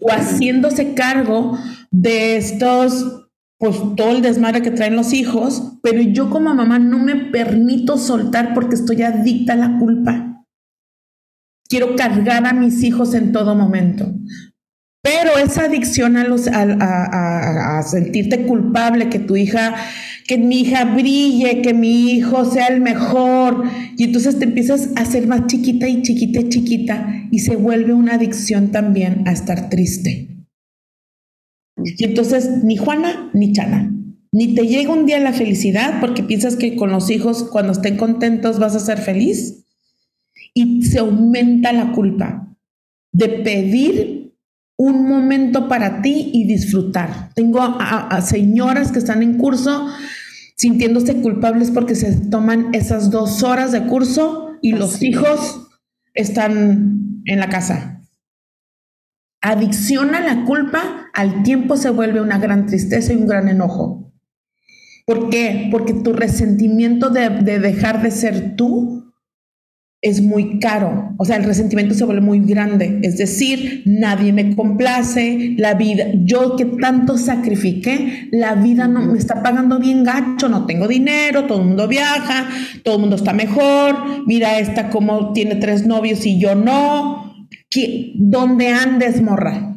[0.00, 1.58] o haciéndose cargo
[1.90, 6.98] de estos, pues todo el desmadre que traen los hijos, pero yo como mamá no
[6.98, 10.46] me permito soltar porque estoy adicta a la culpa.
[11.68, 14.10] Quiero cargar a mis hijos en todo momento.
[15.02, 19.74] Pero esa adicción a, los, a, sentirte culpable, que tu hija,
[20.28, 23.64] que mi hija brille, que mi hijo sea el mejor,
[23.96, 27.94] y entonces te empiezas a ser más chiquita y chiquita y chiquita, y se vuelve
[27.94, 30.28] una adicción también a estar triste.
[31.84, 33.92] Y entonces ni Juana ni Chana,
[34.30, 37.96] ni te llega un día la felicidad porque piensas que con los hijos cuando estén
[37.96, 39.64] contentos vas a ser feliz,
[40.54, 42.54] y se aumenta la culpa
[43.12, 44.21] de pedir
[44.82, 47.30] un momento para ti y disfrutar.
[47.36, 49.86] Tengo a, señoras que están en curso
[50.56, 55.68] sintiéndose culpables porque se toman esas dos horas de curso y los hijos
[56.14, 58.02] están en la casa.
[59.40, 64.12] Adicción a la culpa al tiempo se vuelve una gran tristeza y un gran enojo.
[65.06, 65.68] ¿Por qué?
[65.70, 69.01] Porque tu resentimiento de, de dejar de ser tú
[70.02, 74.56] es muy caro, o sea, el resentimiento se vuelve muy grande, es decir, nadie me
[74.56, 80.48] complace, la vida, yo que tanto sacrifiqué, la vida no me está pagando bien gacho,
[80.48, 82.48] no tengo dinero, todo el mundo viaja,
[82.82, 87.46] todo el mundo está mejor, mira esta como tiene tres novios y yo no,
[88.16, 89.76] ¿dónde andes, morra?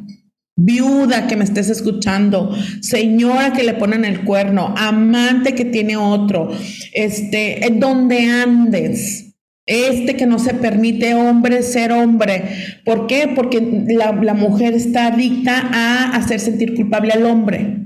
[0.56, 6.50] Viuda que me estés escuchando, señora que le ponen el cuerno, amante que tiene otro,
[6.92, 9.25] este, ¿dónde andes?
[9.66, 12.44] Este que no se permite hombre ser hombre.
[12.84, 13.32] ¿Por qué?
[13.34, 17.84] Porque la, mujer está adicta a hacer sentir culpable al hombre.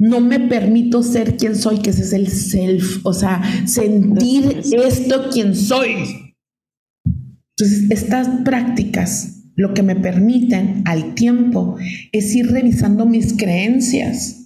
[0.00, 5.30] No me permito ser quien soy, que ese es el self, o sea, sentir esto
[5.30, 6.34] quien soy.
[7.56, 11.76] Entonces, estas prácticas lo que me permiten al tiempo
[12.10, 14.41] es ir revisando mis creencias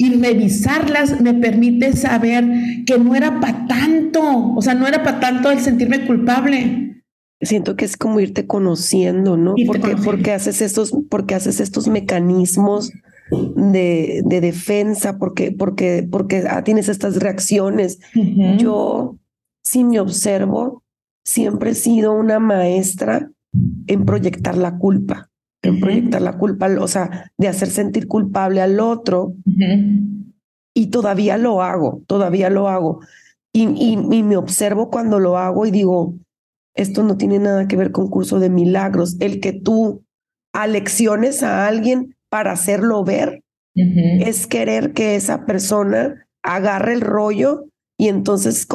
[0.00, 2.42] y revisarlas me permite saber
[2.86, 7.04] que no era para tanto, o sea, no era para tanto el sentirme culpable.
[7.42, 9.54] Siento que es como irte conociendo, ¿no?
[9.66, 12.92] porque, porque haces estos, porque haces estos mecanismos
[13.56, 17.98] de, de defensa, porque, porque, porque ah, tienes estas reacciones.
[18.58, 19.18] Yo,
[19.62, 20.82] si me observo,
[21.26, 23.30] siempre he sido una maestra
[23.86, 25.29] en proyectar la culpa
[25.62, 29.34] en proyectar la culpa, o sea, de hacer sentir culpable al otro.
[30.74, 33.00] Y todavía lo hago, todavía lo hago.
[33.52, 36.14] Y, y, me observo cuando lo hago y digo,
[36.74, 39.16] esto no tiene nada que ver con curso de milagros.
[39.20, 40.04] El que tú
[40.52, 43.42] alecciones a alguien para hacerlo ver,
[43.74, 48.66] es querer que esa persona agarre el rollo y entonces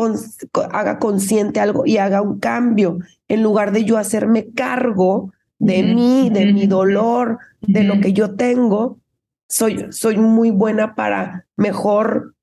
[0.72, 6.30] haga consciente algo y haga un cambio, en lugar de yo hacerme cargo de mí,
[6.30, 9.00] de mi dolor, de lo que yo tengo,
[9.48, 12.36] soy, soy muy buena para mejor,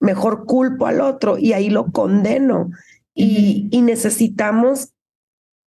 [0.00, 2.70] mejor culpo al otro y ahí lo condeno.
[3.14, 4.90] y, y, necesitamos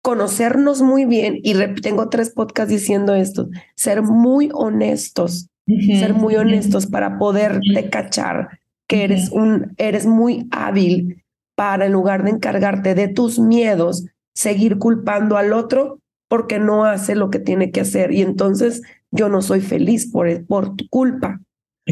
[0.02, 6.86] conocernos muy bien, y tengo tres podcasts diciendo esto, ser muy honestos, ser muy honestos
[6.86, 11.24] para poderte cachar que eres un, eres muy hábil
[11.56, 17.16] para en lugar de encargarte de tus miedos, seguir culpando al otro porque no hace
[17.16, 18.14] lo que tiene que hacer.
[18.14, 21.42] Y entonces yo no soy feliz por, por tu culpa.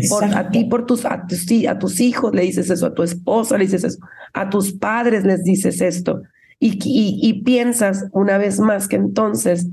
[0.09, 3.03] Por, a ti, por tus a, tus, a tus hijos le dices eso, a tu
[3.03, 3.99] esposa le dices eso,
[4.33, 6.23] a tus padres les dices esto
[6.63, 9.69] y, piensas una vez más que entonces,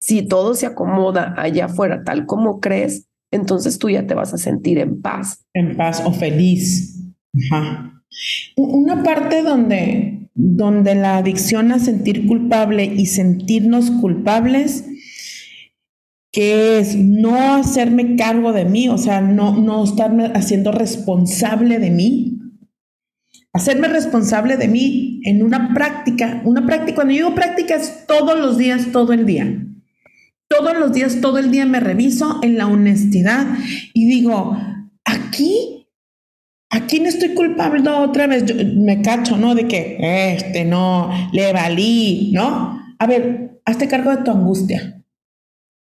[0.00, 4.38] si todo se acomoda allá afuera tal como crees, entonces tú ya te vas a
[4.38, 5.44] sentir en paz.
[5.54, 7.00] En paz o feliz.
[8.56, 14.84] Una parte donde, donde la adicción a sentir culpable y sentirnos culpables,
[16.30, 21.90] que es no hacerme cargo de mí, o sea, no, no estarme haciendo responsable de
[21.90, 22.38] mí,
[23.54, 28.58] hacerme responsable de mí en una práctica, una práctica, cuando digo práctica es todos los
[28.58, 29.62] días, todo el día.
[30.48, 33.46] Todos los días, todo el día me reviso en la honestidad
[33.94, 34.56] y digo,
[35.04, 35.75] aquí,
[36.70, 38.44] aquí no estoy culpable otra vez,
[38.76, 39.54] me cacho, ¿no?
[39.54, 39.98] De que,
[40.34, 42.80] este, no, le valí, ¿no?
[42.98, 45.02] A ver, hazte cargo de tu angustia.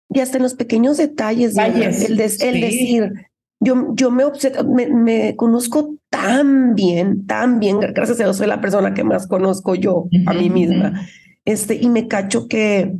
[0.10, 3.14] Y hasta en los pequeños detalles, el, decir,
[3.62, 4.26] yo, yo me,
[4.66, 9.28] me, me, conozco tan bien, tan bien, gracias a Dios soy la persona que más
[9.28, 11.08] conozco yo a mí misma.
[11.46, 12.98] Este, y me cacho que,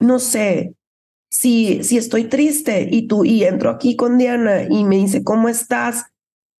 [0.00, 0.74] no sé,
[1.30, 5.48] si, si estoy triste y tú, y entro aquí con Diana y me dice, ¿cómo
[5.48, 6.06] estás?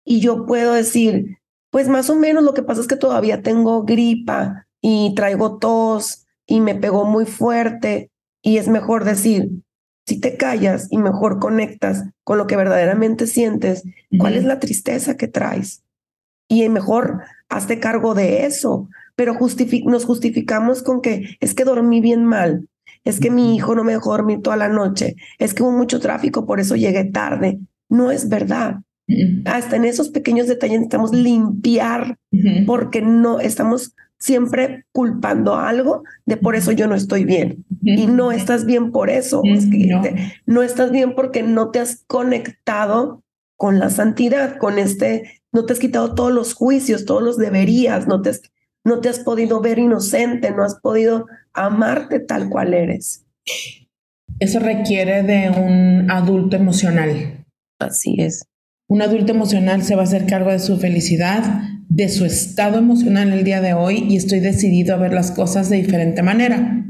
[0.04, 1.38] Y yo puedo decir,
[1.70, 6.26] pues más o menos lo que pasa es que todavía tengo gripa y traigo tos
[6.46, 8.10] y me pegó muy fuerte
[8.42, 9.50] y es mejor decir,
[10.06, 13.84] si te callas y mejor conectas con lo que verdaderamente sientes,
[14.18, 15.84] cuál es la tristeza que traes.
[16.48, 19.36] Y mejor hazte cargo de eso, pero
[19.84, 22.68] nos justificamos con que es que dormí bien mal,
[23.04, 26.00] es que mi hijo no me dejó dormir toda la noche, es que hubo mucho
[26.00, 27.60] tráfico, por eso llegué tarde.
[27.88, 28.80] No es verdad.
[29.44, 32.18] Hasta en esos pequeños detalles necesitamos limpiar
[32.66, 37.64] porque no estamos siempre culpando algo de por eso yo no estoy bien.
[37.82, 39.42] Y no estás bien por eso.
[40.46, 40.62] no.
[40.62, 43.22] estás bien porque no te has conectado
[43.56, 48.06] con la santidad, con este, no te has quitado todos los juicios, todos los deberías,
[48.06, 48.42] no te has,
[48.84, 53.26] no te has podido ver inocente, no has podido amarte tal cual eres.
[54.38, 57.44] Eso requiere de un adulto emocional.
[57.78, 58.46] Así es.
[58.90, 63.32] Un adulto emocional se va a hacer cargo de su felicidad, de su estado emocional
[63.32, 66.84] el día de hoy y estoy decidido a ver las cosas de diferente manera.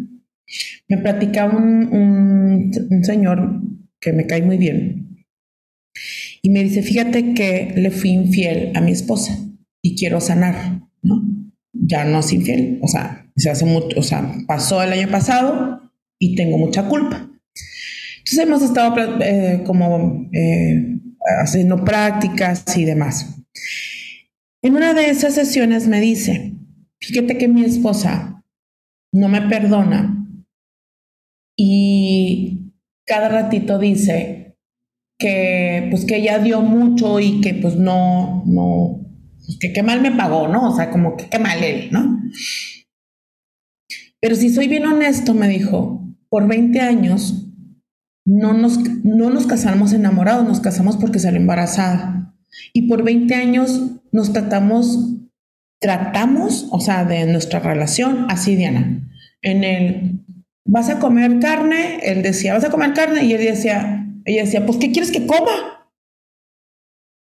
[0.89, 2.71] Me platicaba un,
[3.03, 3.61] señor
[4.01, 5.27] que me cae muy bien
[6.41, 9.37] y me dice, fíjate que le fui infiel a mi esposa
[9.83, 10.81] y quiero sanar.
[11.75, 15.83] Ya no es infiel, o sea, se hace mucho, o sea, pasó el año pasado
[16.19, 17.31] y tengo mucha culpa.
[18.21, 20.97] Entonces hemos estado eh, como eh,
[21.43, 23.43] haciendo prácticas y demás.
[24.63, 26.55] En una de esas sesiones me dice,
[27.01, 28.43] fíjate que mi esposa
[29.13, 30.27] no me perdona
[31.57, 32.73] y
[33.07, 34.57] cada ratito dice
[35.19, 39.01] que pues que ella dio mucho y que pues no, no,
[39.37, 40.71] pues, que qué mal me pagó, ¿no?
[40.71, 42.21] O sea, como que qué mal él, ¿no?
[44.21, 47.50] Pero si soy bien honesto, me dijo, por 20 años
[48.25, 52.35] no nos, no nos casamos enamorados, nos casamos porque salió embarazada.
[52.73, 55.17] Y por 20 años nos tratamos,
[55.81, 59.09] tratamos, o sea, de nuestra relación así, Diana.
[59.43, 60.25] En el,
[60.65, 61.99] ¿vas a comer carne?
[62.03, 63.25] Él decía, ¿vas a comer carne?
[63.25, 65.89] Y él decía, ella decía, pues, ¿qué quieres que coma?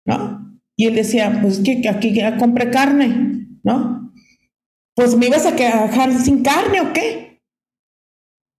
[0.06, 0.60] ¿No?
[0.78, 4.14] Y él decía, pues, que aquí ya compré carne, ¿no?
[4.96, 7.25] Pues, ¿me ibas a dejar sin carne o qué?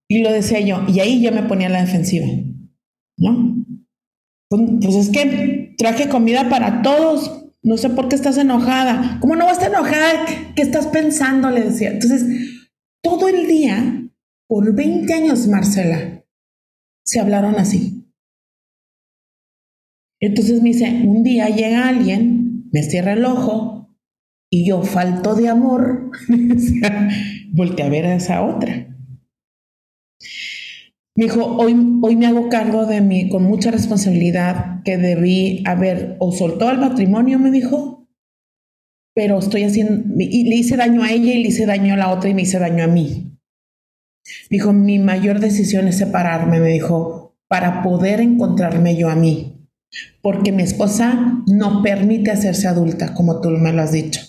[0.08, 2.26] Y lo decía yo, y ahí yo me ponía la defensiva,
[3.18, 3.64] ¿no?
[4.48, 9.18] Pues, pues es que traje comida para todos, no sé por qué estás enojada.
[9.20, 10.24] ¿Cómo no vas a enojada?
[10.54, 11.50] ¿Qué estás pensando?
[11.50, 11.90] Le decía.
[11.90, 12.24] Entonces,
[13.02, 14.08] todo el día,
[14.46, 16.24] por 20 años, Marcela,
[17.04, 18.08] se hablaron así.
[20.20, 23.96] Entonces me dice, un día llega alguien, me cierra el ojo
[24.50, 26.12] y yo falto de amor.
[27.52, 28.95] Volteé a ver a esa otra.
[31.16, 36.16] Me dijo, hoy, hoy me hago cargo de mí con mucha responsabilidad que debí haber
[36.20, 38.06] o soltó el matrimonio, me dijo,
[39.14, 42.10] pero estoy haciendo, y le hice daño a ella y le hice daño a la
[42.10, 43.32] otra y me hice daño a mí.
[44.50, 49.66] Dijo, mi mayor decisión es separarme, me dijo, para poder encontrarme yo a mí,
[50.20, 54.20] porque mi esposa no permite hacerse adulta, como tú me lo has dicho.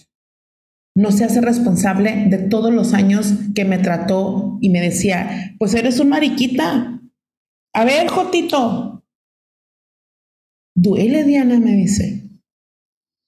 [0.97, 5.75] No se hace responsable de todos los años que me trató y me decía, pues
[5.75, 7.03] eres un mariquita.
[7.71, 9.05] A ver, Jotito.
[10.75, 12.27] Duele, Diana, me dice.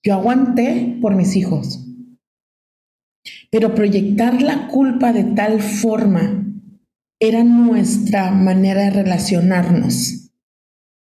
[0.04, 1.86] Yo aguanté por mis hijos.
[3.52, 6.48] Pero proyectar la culpa de tal forma
[7.20, 10.32] era nuestra manera de relacionarnos.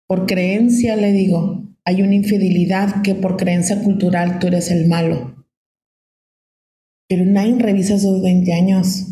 [0.06, 5.43] Por creencia, le digo, hay una infidelidad que por creencia cultural tú eres el malo.
[7.08, 9.06] Pero nadie revisa esos 20 años.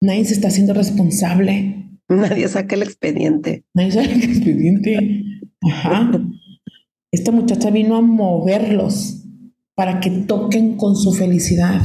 [0.00, 1.86] Nadie se está haciendo responsable.
[2.08, 3.64] Nadie saca el expediente.
[3.74, 5.24] Nadie saca el expediente.
[5.62, 6.10] Ajá.
[7.12, 9.24] Esta muchacha vino a moverlos
[9.74, 11.80] para que toquen con su felicidad.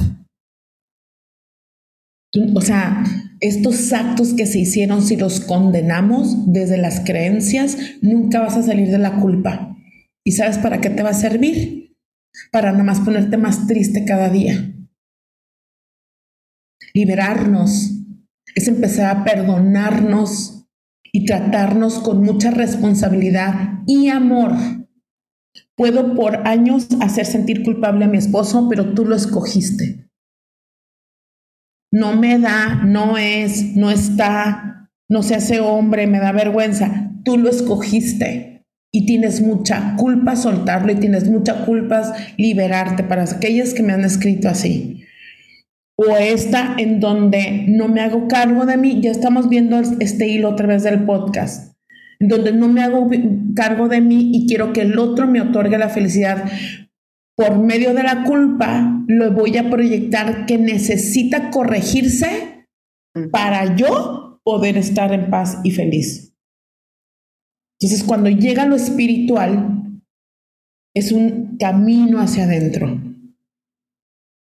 [2.55, 3.03] O sea,
[3.39, 8.89] estos actos que se hicieron, si los condenamos desde las creencias, nunca vas a salir
[8.89, 9.78] de la culpa.
[10.26, 11.82] ¿Y sabes para qué te va a servir?
[12.51, 14.73] Para nada más ponerte más triste cada día.
[16.93, 17.91] Liberarnos
[18.55, 20.67] es empezar a perdonarnos
[21.11, 24.53] y tratarnos con mucha responsabilidad y amor.
[25.75, 30.03] Puedo por años hacer sentir culpable a mi esposo, pero tú lo escogiste
[31.93, 37.11] no me da, no es, no está, no se hace hombre, me da vergüenza.
[37.23, 38.53] Tú lo escogiste
[38.96, 44.06] y tienes mucha culpa soltarlo y tienes mucha culpa liberarte para aquellas que me han
[44.06, 45.04] escrito así.
[45.96, 50.50] O esta en donde no me hago cargo de mí, ya estamos viendo este hilo
[50.50, 51.76] otra vez del podcast,
[52.20, 53.10] en donde no me hago
[53.56, 56.44] cargo de mí y quiero que el otro me otorgue la felicidad
[57.36, 62.68] por medio de la culpa, lo voy a proyectar que necesita corregirse
[63.32, 66.32] para yo poder estar en paz y feliz.
[67.84, 70.01] Entonces, cuando llega lo espiritual,
[70.95, 72.97] es un camino hacia adentro.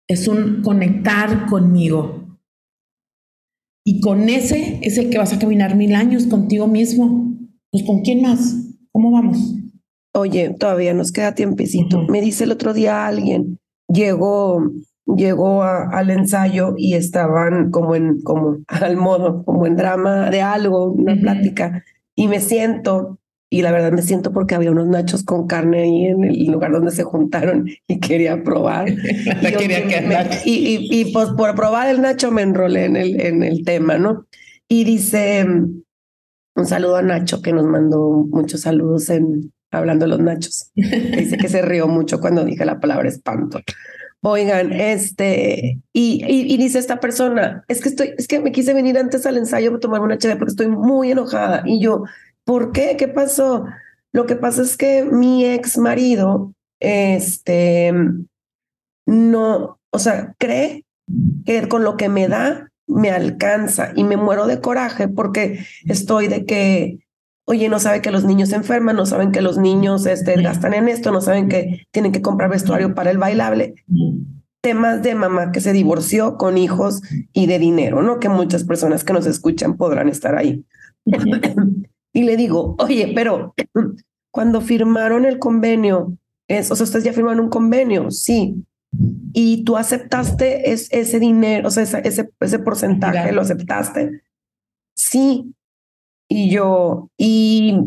[0.08, 2.36] Es un conectar conmigo.
[3.84, 7.32] Y con ese es el que vas a caminar mil años contigo mismo.
[7.70, 8.74] Pues con quién más?
[8.90, 9.38] ¿Cómo vamos?
[10.14, 12.08] Oye, todavía nos queda tiempecito.
[12.08, 14.68] Me dice el otro día alguien, llegó,
[15.06, 20.90] llegó al ensayo y estaban como en, como al modo, como en drama de algo,
[20.90, 21.84] una plática,
[22.16, 23.20] y me siento,
[23.50, 26.72] y la verdad me siento porque había unos nachos con carne ahí en el lugar
[26.72, 28.88] donde se juntaron y quería probar.
[30.44, 33.98] y, y, y, pues por probar el nacho me enrolé en el, en el tema,
[33.98, 34.26] ¿no?
[34.68, 35.46] Y dice,
[36.54, 40.70] un saludo a Nacho que nos mandó muchos saludos en, hablando de los nachos.
[40.74, 43.60] Dice que se rió mucho cuando dije la palabra espanto.
[44.20, 48.98] Oigan, este, y, y, dice esta persona, es que estoy, es que me quise venir
[48.98, 51.62] antes al ensayo para tomar una HD porque estoy muy enojada.
[51.64, 52.02] Y yo,
[52.48, 52.96] ¿por qué?
[52.96, 53.66] ¿Qué pasó?
[54.10, 57.92] Lo que pasa es que mi ex marido, este,
[59.04, 60.86] no, o sea, cree
[61.44, 66.28] que con lo que me da me alcanza y me muero de coraje porque estoy
[66.28, 67.00] de que
[67.44, 70.72] oye, no sabe que los niños se enferman, no saben que los niños este, gastan
[70.72, 73.74] en esto, no saben que tienen que comprar vestuario para el bailable.
[74.62, 77.02] Temas de mamá que se divorció con hijos
[77.34, 78.20] y de dinero, ¿no?
[78.20, 80.64] Que muchas personas que nos escuchan podrán estar ahí.
[82.18, 83.54] y le digo, oye, pero
[84.32, 88.56] cuando firmaron el convenio, es, o sea, ustedes ya firmaron un convenio, sí.
[89.32, 94.22] Y tú aceptaste ese dinero, o sea, ese, ese porcentaje, ¿lo aceptaste?
[94.96, 95.54] Sí,
[96.28, 97.78] y yo, y,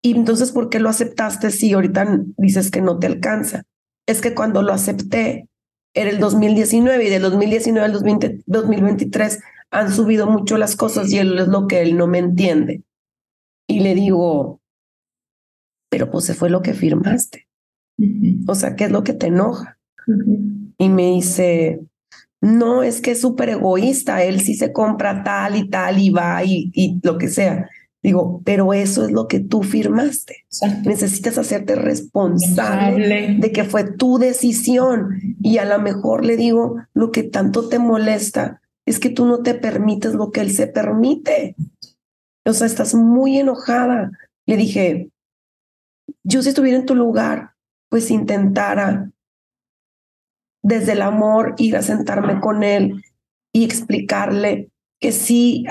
[0.00, 3.64] y entonces, ¿por qué lo aceptaste si ahorita dices que no te alcanza?
[4.06, 5.46] Es que cuando lo acepté
[5.92, 7.92] era el 2019 y del 2019 al
[8.46, 9.40] 2023
[9.70, 12.82] han subido mucho las cosas y él es lo que él no me entiende.
[13.72, 14.60] Y le digo,
[15.90, 17.48] pero pues se fue lo que firmaste.
[18.46, 19.78] O sea, ¿qué es lo que te enoja?
[20.78, 21.80] Y me dice,
[22.40, 26.42] no es que es súper egoísta, él sí se compra tal y tal y va
[26.44, 27.68] y, y lo que sea.
[28.02, 30.44] Digo, pero eso es lo que tú firmaste.
[30.84, 35.10] Necesitas hacerte responsable de que fue tu decisión.
[35.40, 39.42] Y a lo mejor le digo, lo que tanto te molesta es que tú no
[39.42, 41.54] te permites lo que él se permite.
[42.44, 44.10] O sea, estás muy enojada.
[44.46, 45.10] Le dije,
[46.24, 47.52] yo si estuviera en tu lugar,
[47.88, 49.10] pues intentara
[50.62, 53.02] desde el amor ir a sentarme con él
[53.52, 54.70] y explicarle
[55.00, 55.64] que sí,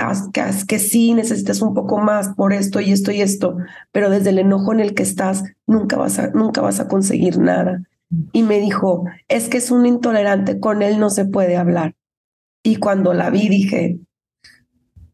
[0.67, 3.55] que sí necesitas un poco más por esto y esto y esto,
[3.93, 7.39] pero desde el enojo en el que estás nunca vas a, nunca vas a conseguir
[7.39, 7.81] nada.
[8.33, 11.95] Y me dijo, es que es un intolerante, con él no se puede hablar.
[12.61, 13.99] Y cuando la vi dije,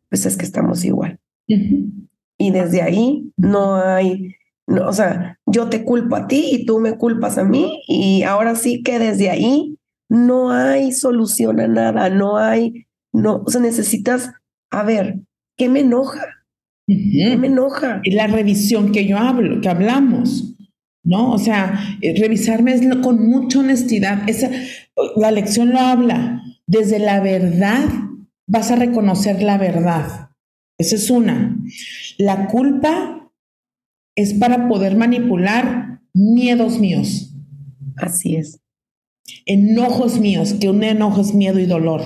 [0.10, 1.20] pues es que estamos igual.
[1.48, 4.36] Y desde ahí no hay,
[4.68, 8.24] no, o sea, yo te culpo a ti y tú me culpas a mí y
[8.24, 9.78] ahora sí que desde ahí
[10.10, 12.88] no hay solución a nada, no hay
[13.18, 14.32] no, o sea, necesitas,
[14.70, 15.22] a ver,
[15.58, 16.24] ¿qué me enoja?
[16.86, 18.02] ¿Qué me enoja?
[18.06, 20.56] La revisión que yo hablo, que hablamos,
[21.04, 21.32] ¿no?
[21.32, 24.30] O sea, eh, revisarme es con mucha honestidad.
[24.30, 24.52] Esa,
[25.16, 26.44] la lección lo habla.
[26.68, 27.86] Desde la verdad
[28.46, 30.27] vas a reconocer la verdad.
[30.78, 31.58] Esa es una.
[32.18, 33.32] La culpa
[34.16, 37.36] es para poder manipular miedos míos.
[37.96, 38.60] Así es.
[39.46, 42.04] Enojos míos, que un enojo es miedo y dolor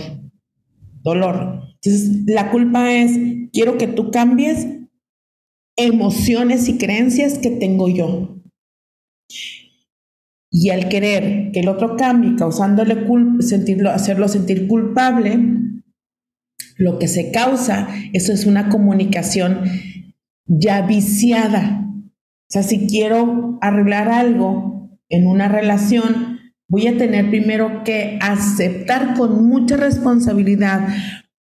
[1.03, 1.61] dolor.
[1.75, 3.17] Entonces, la culpa es,
[3.51, 4.67] quiero que tú cambies
[5.75, 8.37] emociones y creencias que tengo yo.
[10.51, 15.39] Y al querer que el otro cambie, causándole culpa, sentirlo, hacerlo sentir culpable,
[16.81, 19.61] lo que se causa, eso es una comunicación
[20.47, 21.85] ya viciada.
[21.85, 29.13] O sea, si quiero arreglar algo en una relación, voy a tener primero que aceptar
[29.13, 30.87] con mucha responsabilidad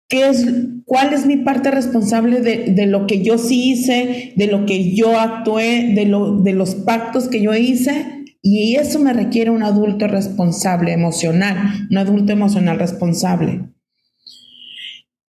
[0.08, 0.46] qué es,
[0.84, 5.18] cuál es mi parte responsable de, lo que yo sí hice, de lo que yo
[5.18, 8.24] actué, de, lo, de los pactos que yo hice.
[8.42, 13.75] Y eso me requiere un adulto responsable emocional, un adulto emocional responsable.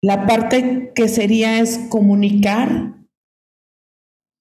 [0.02, 2.94] La parte que sería es comunicar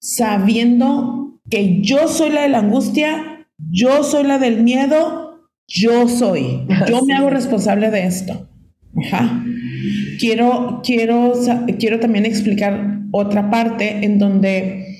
[0.00, 5.30] sabiendo que yo soy la de la angustia, yo soy la del miedo
[5.70, 8.48] yo soy, yo me hago responsable de esto.
[10.18, 11.32] Quiero, quiero,
[11.78, 14.98] quiero también explicar otra parte en donde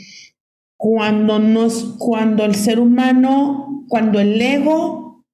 [0.76, 5.24] cuando nos, cuando el ser humano, cuando el ego,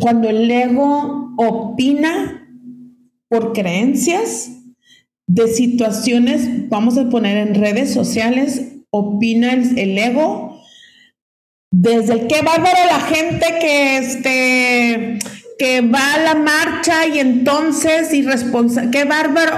[0.00, 2.37] cuando el ego opina
[3.28, 4.50] por creencias
[5.26, 10.62] de situaciones, vamos a poner en redes sociales, opina el ego.
[11.70, 15.18] Desde el qué bárbaro la gente que este
[15.58, 19.56] que va a la marcha y entonces irresponsable, qué bárbaro,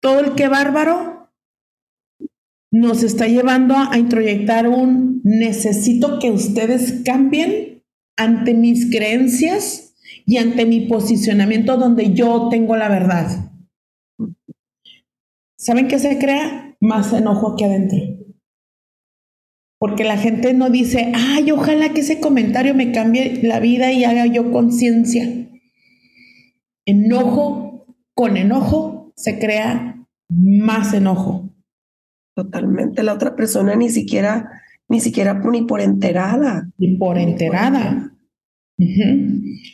[0.00, 1.28] todo el qué bárbaro
[2.72, 7.82] nos está llevando a introyectar un necesito que ustedes cambien
[8.16, 9.89] ante mis creencias
[10.30, 13.52] y ante mi posicionamiento donde yo tengo la verdad.
[15.58, 16.76] ¿Saben qué se crea?
[16.80, 17.98] Más enojo aquí adentro
[19.80, 24.04] porque la gente no dice, ay, ojalá que ese comentario me cambie la vida y
[24.04, 25.26] haga yo conciencia.
[26.84, 31.48] Enojo con enojo se crea más enojo.
[32.36, 33.02] Totalmente.
[33.02, 34.50] La otra persona ni siquiera,
[34.86, 36.70] ni siquiera ni por enterada.
[36.76, 38.12] Ni por enterada.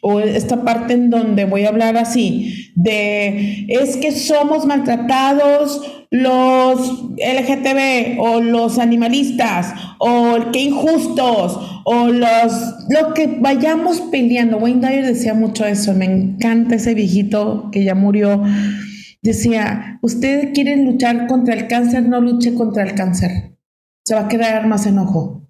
[0.02, 5.80] O esta parte en donde voy a hablar así, de es que somos maltratados
[6.10, 12.52] los LGTB o los animalistas o que injustos o los
[12.88, 14.58] lo que vayamos peleando.
[14.58, 18.42] Wayne Dyer decía mucho eso, me encanta ese viejito que ya murió.
[19.22, 23.56] Decía, usted quiere luchar contra el cáncer, no luche contra el cáncer.
[24.04, 25.45] Se va a quedar más enojo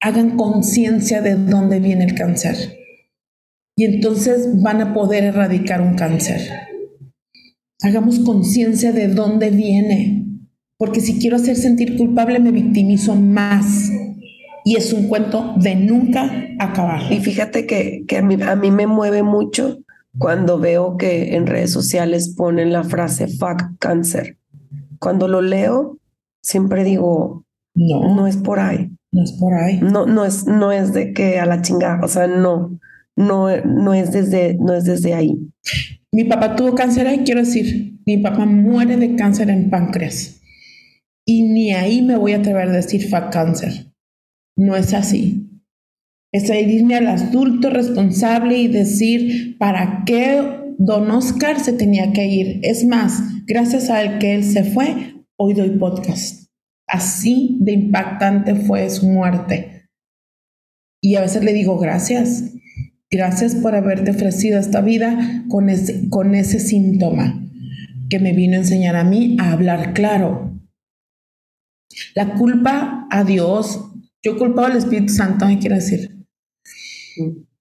[0.00, 2.78] hagan conciencia de dónde viene el cáncer.
[3.76, 6.40] Y entonces van a poder erradicar un cáncer.
[7.82, 10.24] Hagamos conciencia de dónde viene.
[10.76, 13.90] Porque si quiero hacer sentir culpable, me victimizo más.
[14.64, 17.12] Y es un cuento de nunca acabar.
[17.12, 19.78] Y fíjate que, a, mí, a mí me mueve mucho
[20.18, 24.38] cuando veo que en redes sociales ponen la frase fuck cáncer.
[24.98, 25.98] Cuando lo leo,
[26.42, 27.44] siempre digo,
[27.74, 28.90] no, no es por ahí.
[29.12, 29.80] No es por ahí.
[29.80, 32.78] No, no es, no es de que a la chingada, o sea, no,
[33.16, 35.34] no, no es desde, no es desde ahí.
[36.12, 40.40] Mi papá tuvo cáncer ahí, quiero decir, mi papá muere de cáncer en páncreas.
[41.26, 43.92] Y ni ahí me voy a atrever a decir fa cáncer.
[44.56, 45.48] No es así.
[46.32, 50.42] Es irme al adulto responsable y decir para qué
[50.78, 52.60] don Oscar se tenía que ir.
[52.62, 56.47] Es más, gracias al que él se fue, hoy doy podcast.
[56.88, 59.88] Así de impactante fue su muerte.
[61.02, 62.54] Y a veces le digo gracias,
[63.10, 67.44] gracias por haberte ofrecido esta vida con ese, con ese síntoma
[68.08, 70.58] que me vino a enseñar a mí a hablar claro.
[72.14, 76.16] La culpa a Dios, yo culpaba al Espíritu Santo, me quiero decir.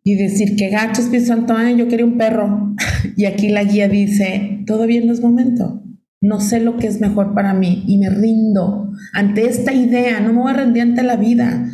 [0.03, 2.75] Y decir que gacho Espíritu Santo, yo quería un perro.
[3.15, 5.83] Y aquí la guía dice, todavía no es momento.
[6.27, 10.19] No sé lo que es mejor para mí y me rindo ante esta idea.
[10.19, 11.69] No me voy a rendir ante la vida.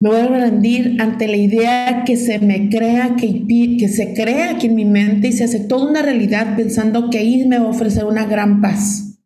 [0.00, 4.52] Me voy a rendir ante la idea que se me crea, que, que se crea
[4.52, 7.66] aquí en mi mente y se hace toda una realidad pensando que ahí me va
[7.66, 9.18] a ofrecer una gran paz.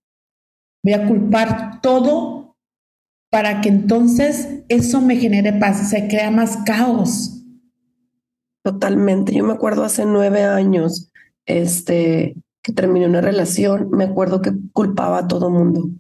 [0.83, 2.57] Voy a culpar todo
[3.31, 7.45] para que entonces eso me genere paz, se crea más caos.
[8.65, 9.35] Totalmente.
[9.35, 11.13] Yo me acuerdo hace nueve años,
[11.45, 12.35] este,
[12.65, 15.91] que terminé una relación, me acuerdo que culpaba a todo mundo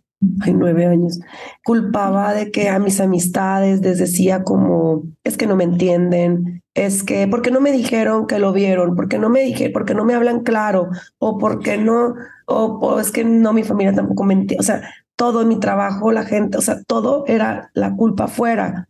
[0.41, 1.21] hay nueve años,
[1.65, 7.03] culpaba de que a mis amistades les decía como, es que no me entienden, es
[7.03, 8.97] que, ¿por qué no me dijeron que lo vieron?
[8.97, 10.89] ¿Por qué no me dije, por qué no me hablan claro?
[11.19, 12.15] O por qué no,
[12.47, 14.61] o, es que no, mi familia tampoco me entiende.
[14.61, 14.83] O sea,
[15.17, 18.89] todo mi trabajo, la gente, o sea, todo era la culpa afuera.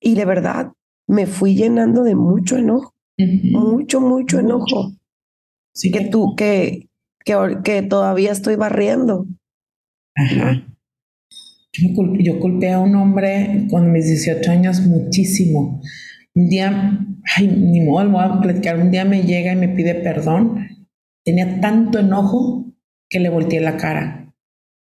[0.00, 0.72] Y de verdad,
[1.06, 4.92] me fui llenando de mucho enojo, mucho, mucho enojo.
[5.72, 6.88] Sí, que tú, que,
[7.24, 9.26] que, que todavía estoy barriendo.
[10.14, 10.64] Ajá.
[11.76, 15.82] Yo, culpé a un hombre con mis 18 años muchísimo.
[16.34, 17.00] Un día,
[17.36, 18.78] ay, ni modo, voy a platicar.
[18.78, 20.68] Un día me llega y me pide perdón.
[21.24, 22.72] Tenía tanto enojo
[23.08, 24.20] que le volteé la cara.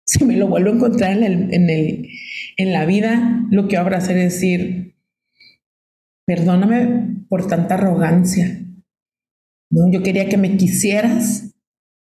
[0.10, 2.10] Si me lo vuelvo a encontrar en, el, en, el,
[2.58, 4.96] en la vida, lo que habrá hacer es decir,
[6.26, 8.60] perdóname por tanta arrogancia.
[9.70, 11.49] Yo quería que me quisieras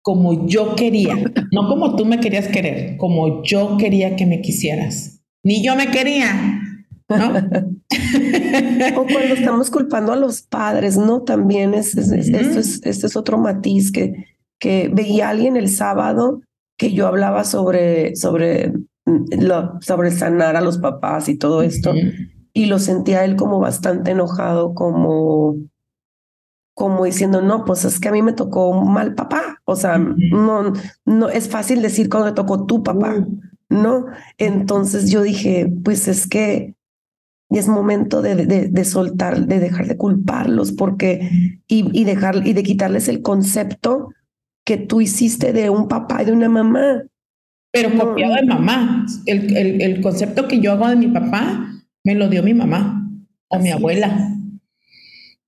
[0.01, 1.15] como yo quería,
[1.51, 5.21] no como tú me querías querer, como yo quería que me quisieras.
[5.43, 6.61] Ni yo me quería,
[7.09, 7.29] ¿no?
[8.97, 11.23] o cuando estamos culpando a los padres, ¿no?
[11.23, 14.25] También es, esto, es, este es otro matiz que,
[14.59, 16.41] que veía alguien el sábado
[16.77, 18.71] que yo hablaba sobre, sobre,
[19.05, 21.93] lo, sobre sanar a los papás y todo esto,
[22.53, 25.57] y lo sentía él como bastante enojado, como
[26.79, 29.61] como diciendo, no, pues es que a mí me tocó un mal papá.
[29.65, 30.71] O sea, no,
[31.03, 33.27] no es fácil decir cuando te tocó tu papá,
[33.67, 34.05] ¿no?
[34.37, 36.75] Entonces yo dije, pues es que
[37.49, 41.29] es momento de, de, soltar, de dejar de culparlos, porque
[41.67, 44.13] y, y, dejar y de quitarles el concepto
[44.63, 47.03] que tú hiciste de un papá y de una mamá.
[47.73, 49.05] Pero copiado de mamá.
[49.25, 51.73] El, el, el, concepto que yo hago de mi papá
[52.05, 53.05] me lo dio mi mamá
[53.49, 54.38] o mi abuela.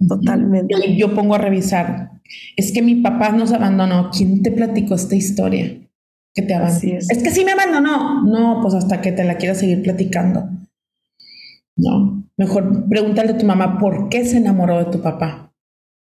[0.08, 0.76] Totalmente.
[0.98, 2.12] Yo, pongo a revisar.
[2.56, 4.10] Es que mi papá nos abandonó.
[4.12, 5.80] ¿Quién te platicó esta historia?
[6.34, 6.98] Que te abandonó.
[6.98, 7.24] Es.
[7.24, 8.24] que sí me abandonó.
[8.24, 10.50] No, pues hasta que te la quieras seguir platicando.
[11.76, 12.28] No.
[12.38, 15.54] Mejor pregúntale a tu mamá por qué se enamoró de tu papá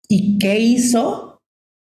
[0.08, 1.42] y qué hizo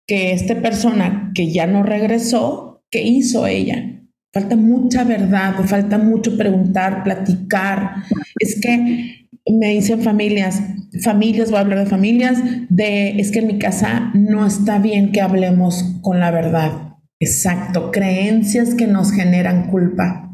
[0.07, 4.01] que esta persona que ya no regresó, qué hizo ella.
[4.33, 8.05] Falta mucha verdad, falta mucho preguntar, platicar.
[8.39, 10.63] Es que me dicen familias,
[11.03, 15.13] familias, voy a hablar de familias, de es que en mi casa no está bien
[15.13, 16.97] que hablemos con la verdad.
[17.19, 20.27] Exacto, creencias que nos generan culpa.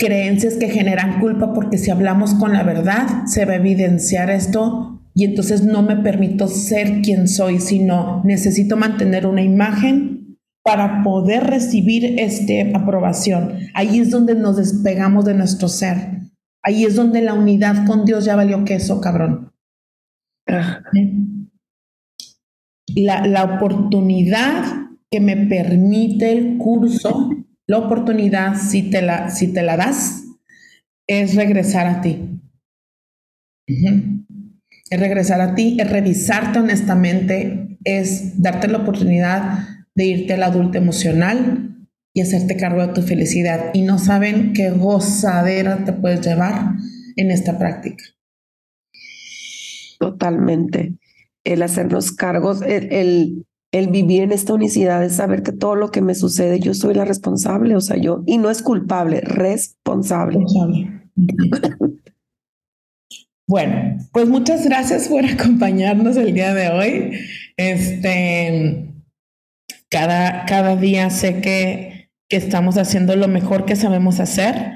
[0.00, 5.02] Creencias que generan culpa porque si hablamos con la verdad se va a evidenciar esto
[5.14, 11.44] y entonces no me permito ser quien soy, sino necesito mantener una imagen para poder
[11.44, 13.58] recibir este aprobación.
[13.74, 16.24] Ahí es donde nos despegamos de nuestro ser.
[16.64, 19.52] Ahí es donde la unidad con Dios ya valió queso, cabrón.
[22.96, 24.64] La, la oportunidad
[25.10, 27.30] que me permite el curso,
[27.66, 30.24] la oportunidad, si te la, si te la das,
[31.06, 32.40] es regresar a ti.
[33.66, 40.78] Es regresar a ti, es revisarte honestamente, es darte la oportunidad de irte al adulto
[40.78, 41.73] emocional,
[42.14, 43.70] y hacerte cargo de tu felicidad.
[43.74, 46.76] Y no saben qué gozadera te puedes llevar
[47.16, 48.04] en esta práctica.
[49.98, 50.94] Totalmente.
[51.42, 56.00] El hacernos cargos, el, el, vivir en esta unicidad, es saber que todo lo que
[56.00, 60.38] me sucede, yo soy la responsable, o sea, yo, y no es culpable, responsable.
[63.46, 67.10] Bueno, pues muchas gracias por acompañarnos el día de hoy.
[67.58, 68.88] Este,
[69.90, 71.93] cada, cada día sé que
[72.28, 74.74] que estamos haciendo lo mejor que sabemos hacer.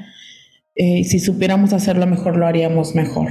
[0.74, 3.28] Eh, si supiéramos hacerlo mejor, lo haríamos mejor.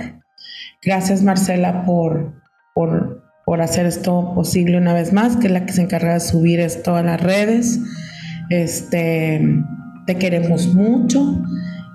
[0.83, 2.41] Gracias, Marcela, por,
[2.73, 6.19] por, por hacer esto posible una vez más, que es la que se encarga de
[6.19, 7.79] subir esto a las redes.
[8.49, 9.41] Este,
[10.05, 11.41] te queremos mucho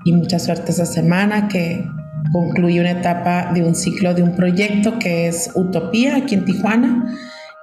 [0.04, 1.84] y mucha suerte esta semana que
[2.32, 7.14] concluye una etapa de un ciclo de un proyecto que es Utopía aquí en Tijuana.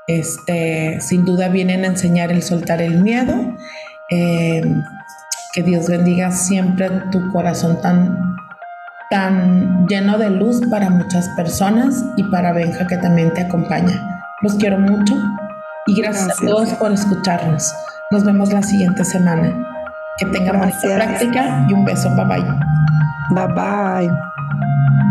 [0.08, 3.56] Este, sin duda vienen a enseñar el soltar el miedo
[4.10, 4.84] eh,
[5.54, 8.36] que Dios bendiga siempre tu corazón tan,
[9.10, 14.24] tan lleno de luz para muchas personas y para Benja que también te acompaña.
[14.42, 15.16] Los quiero mucho
[15.88, 17.74] y gracias, a todos por escucharnos.
[18.12, 19.66] Nos vemos la siguiente semana.
[20.18, 22.10] Que tengan buena práctica y un beso.
[22.16, 22.46] Bye bye.
[23.32, 25.09] Bye bye.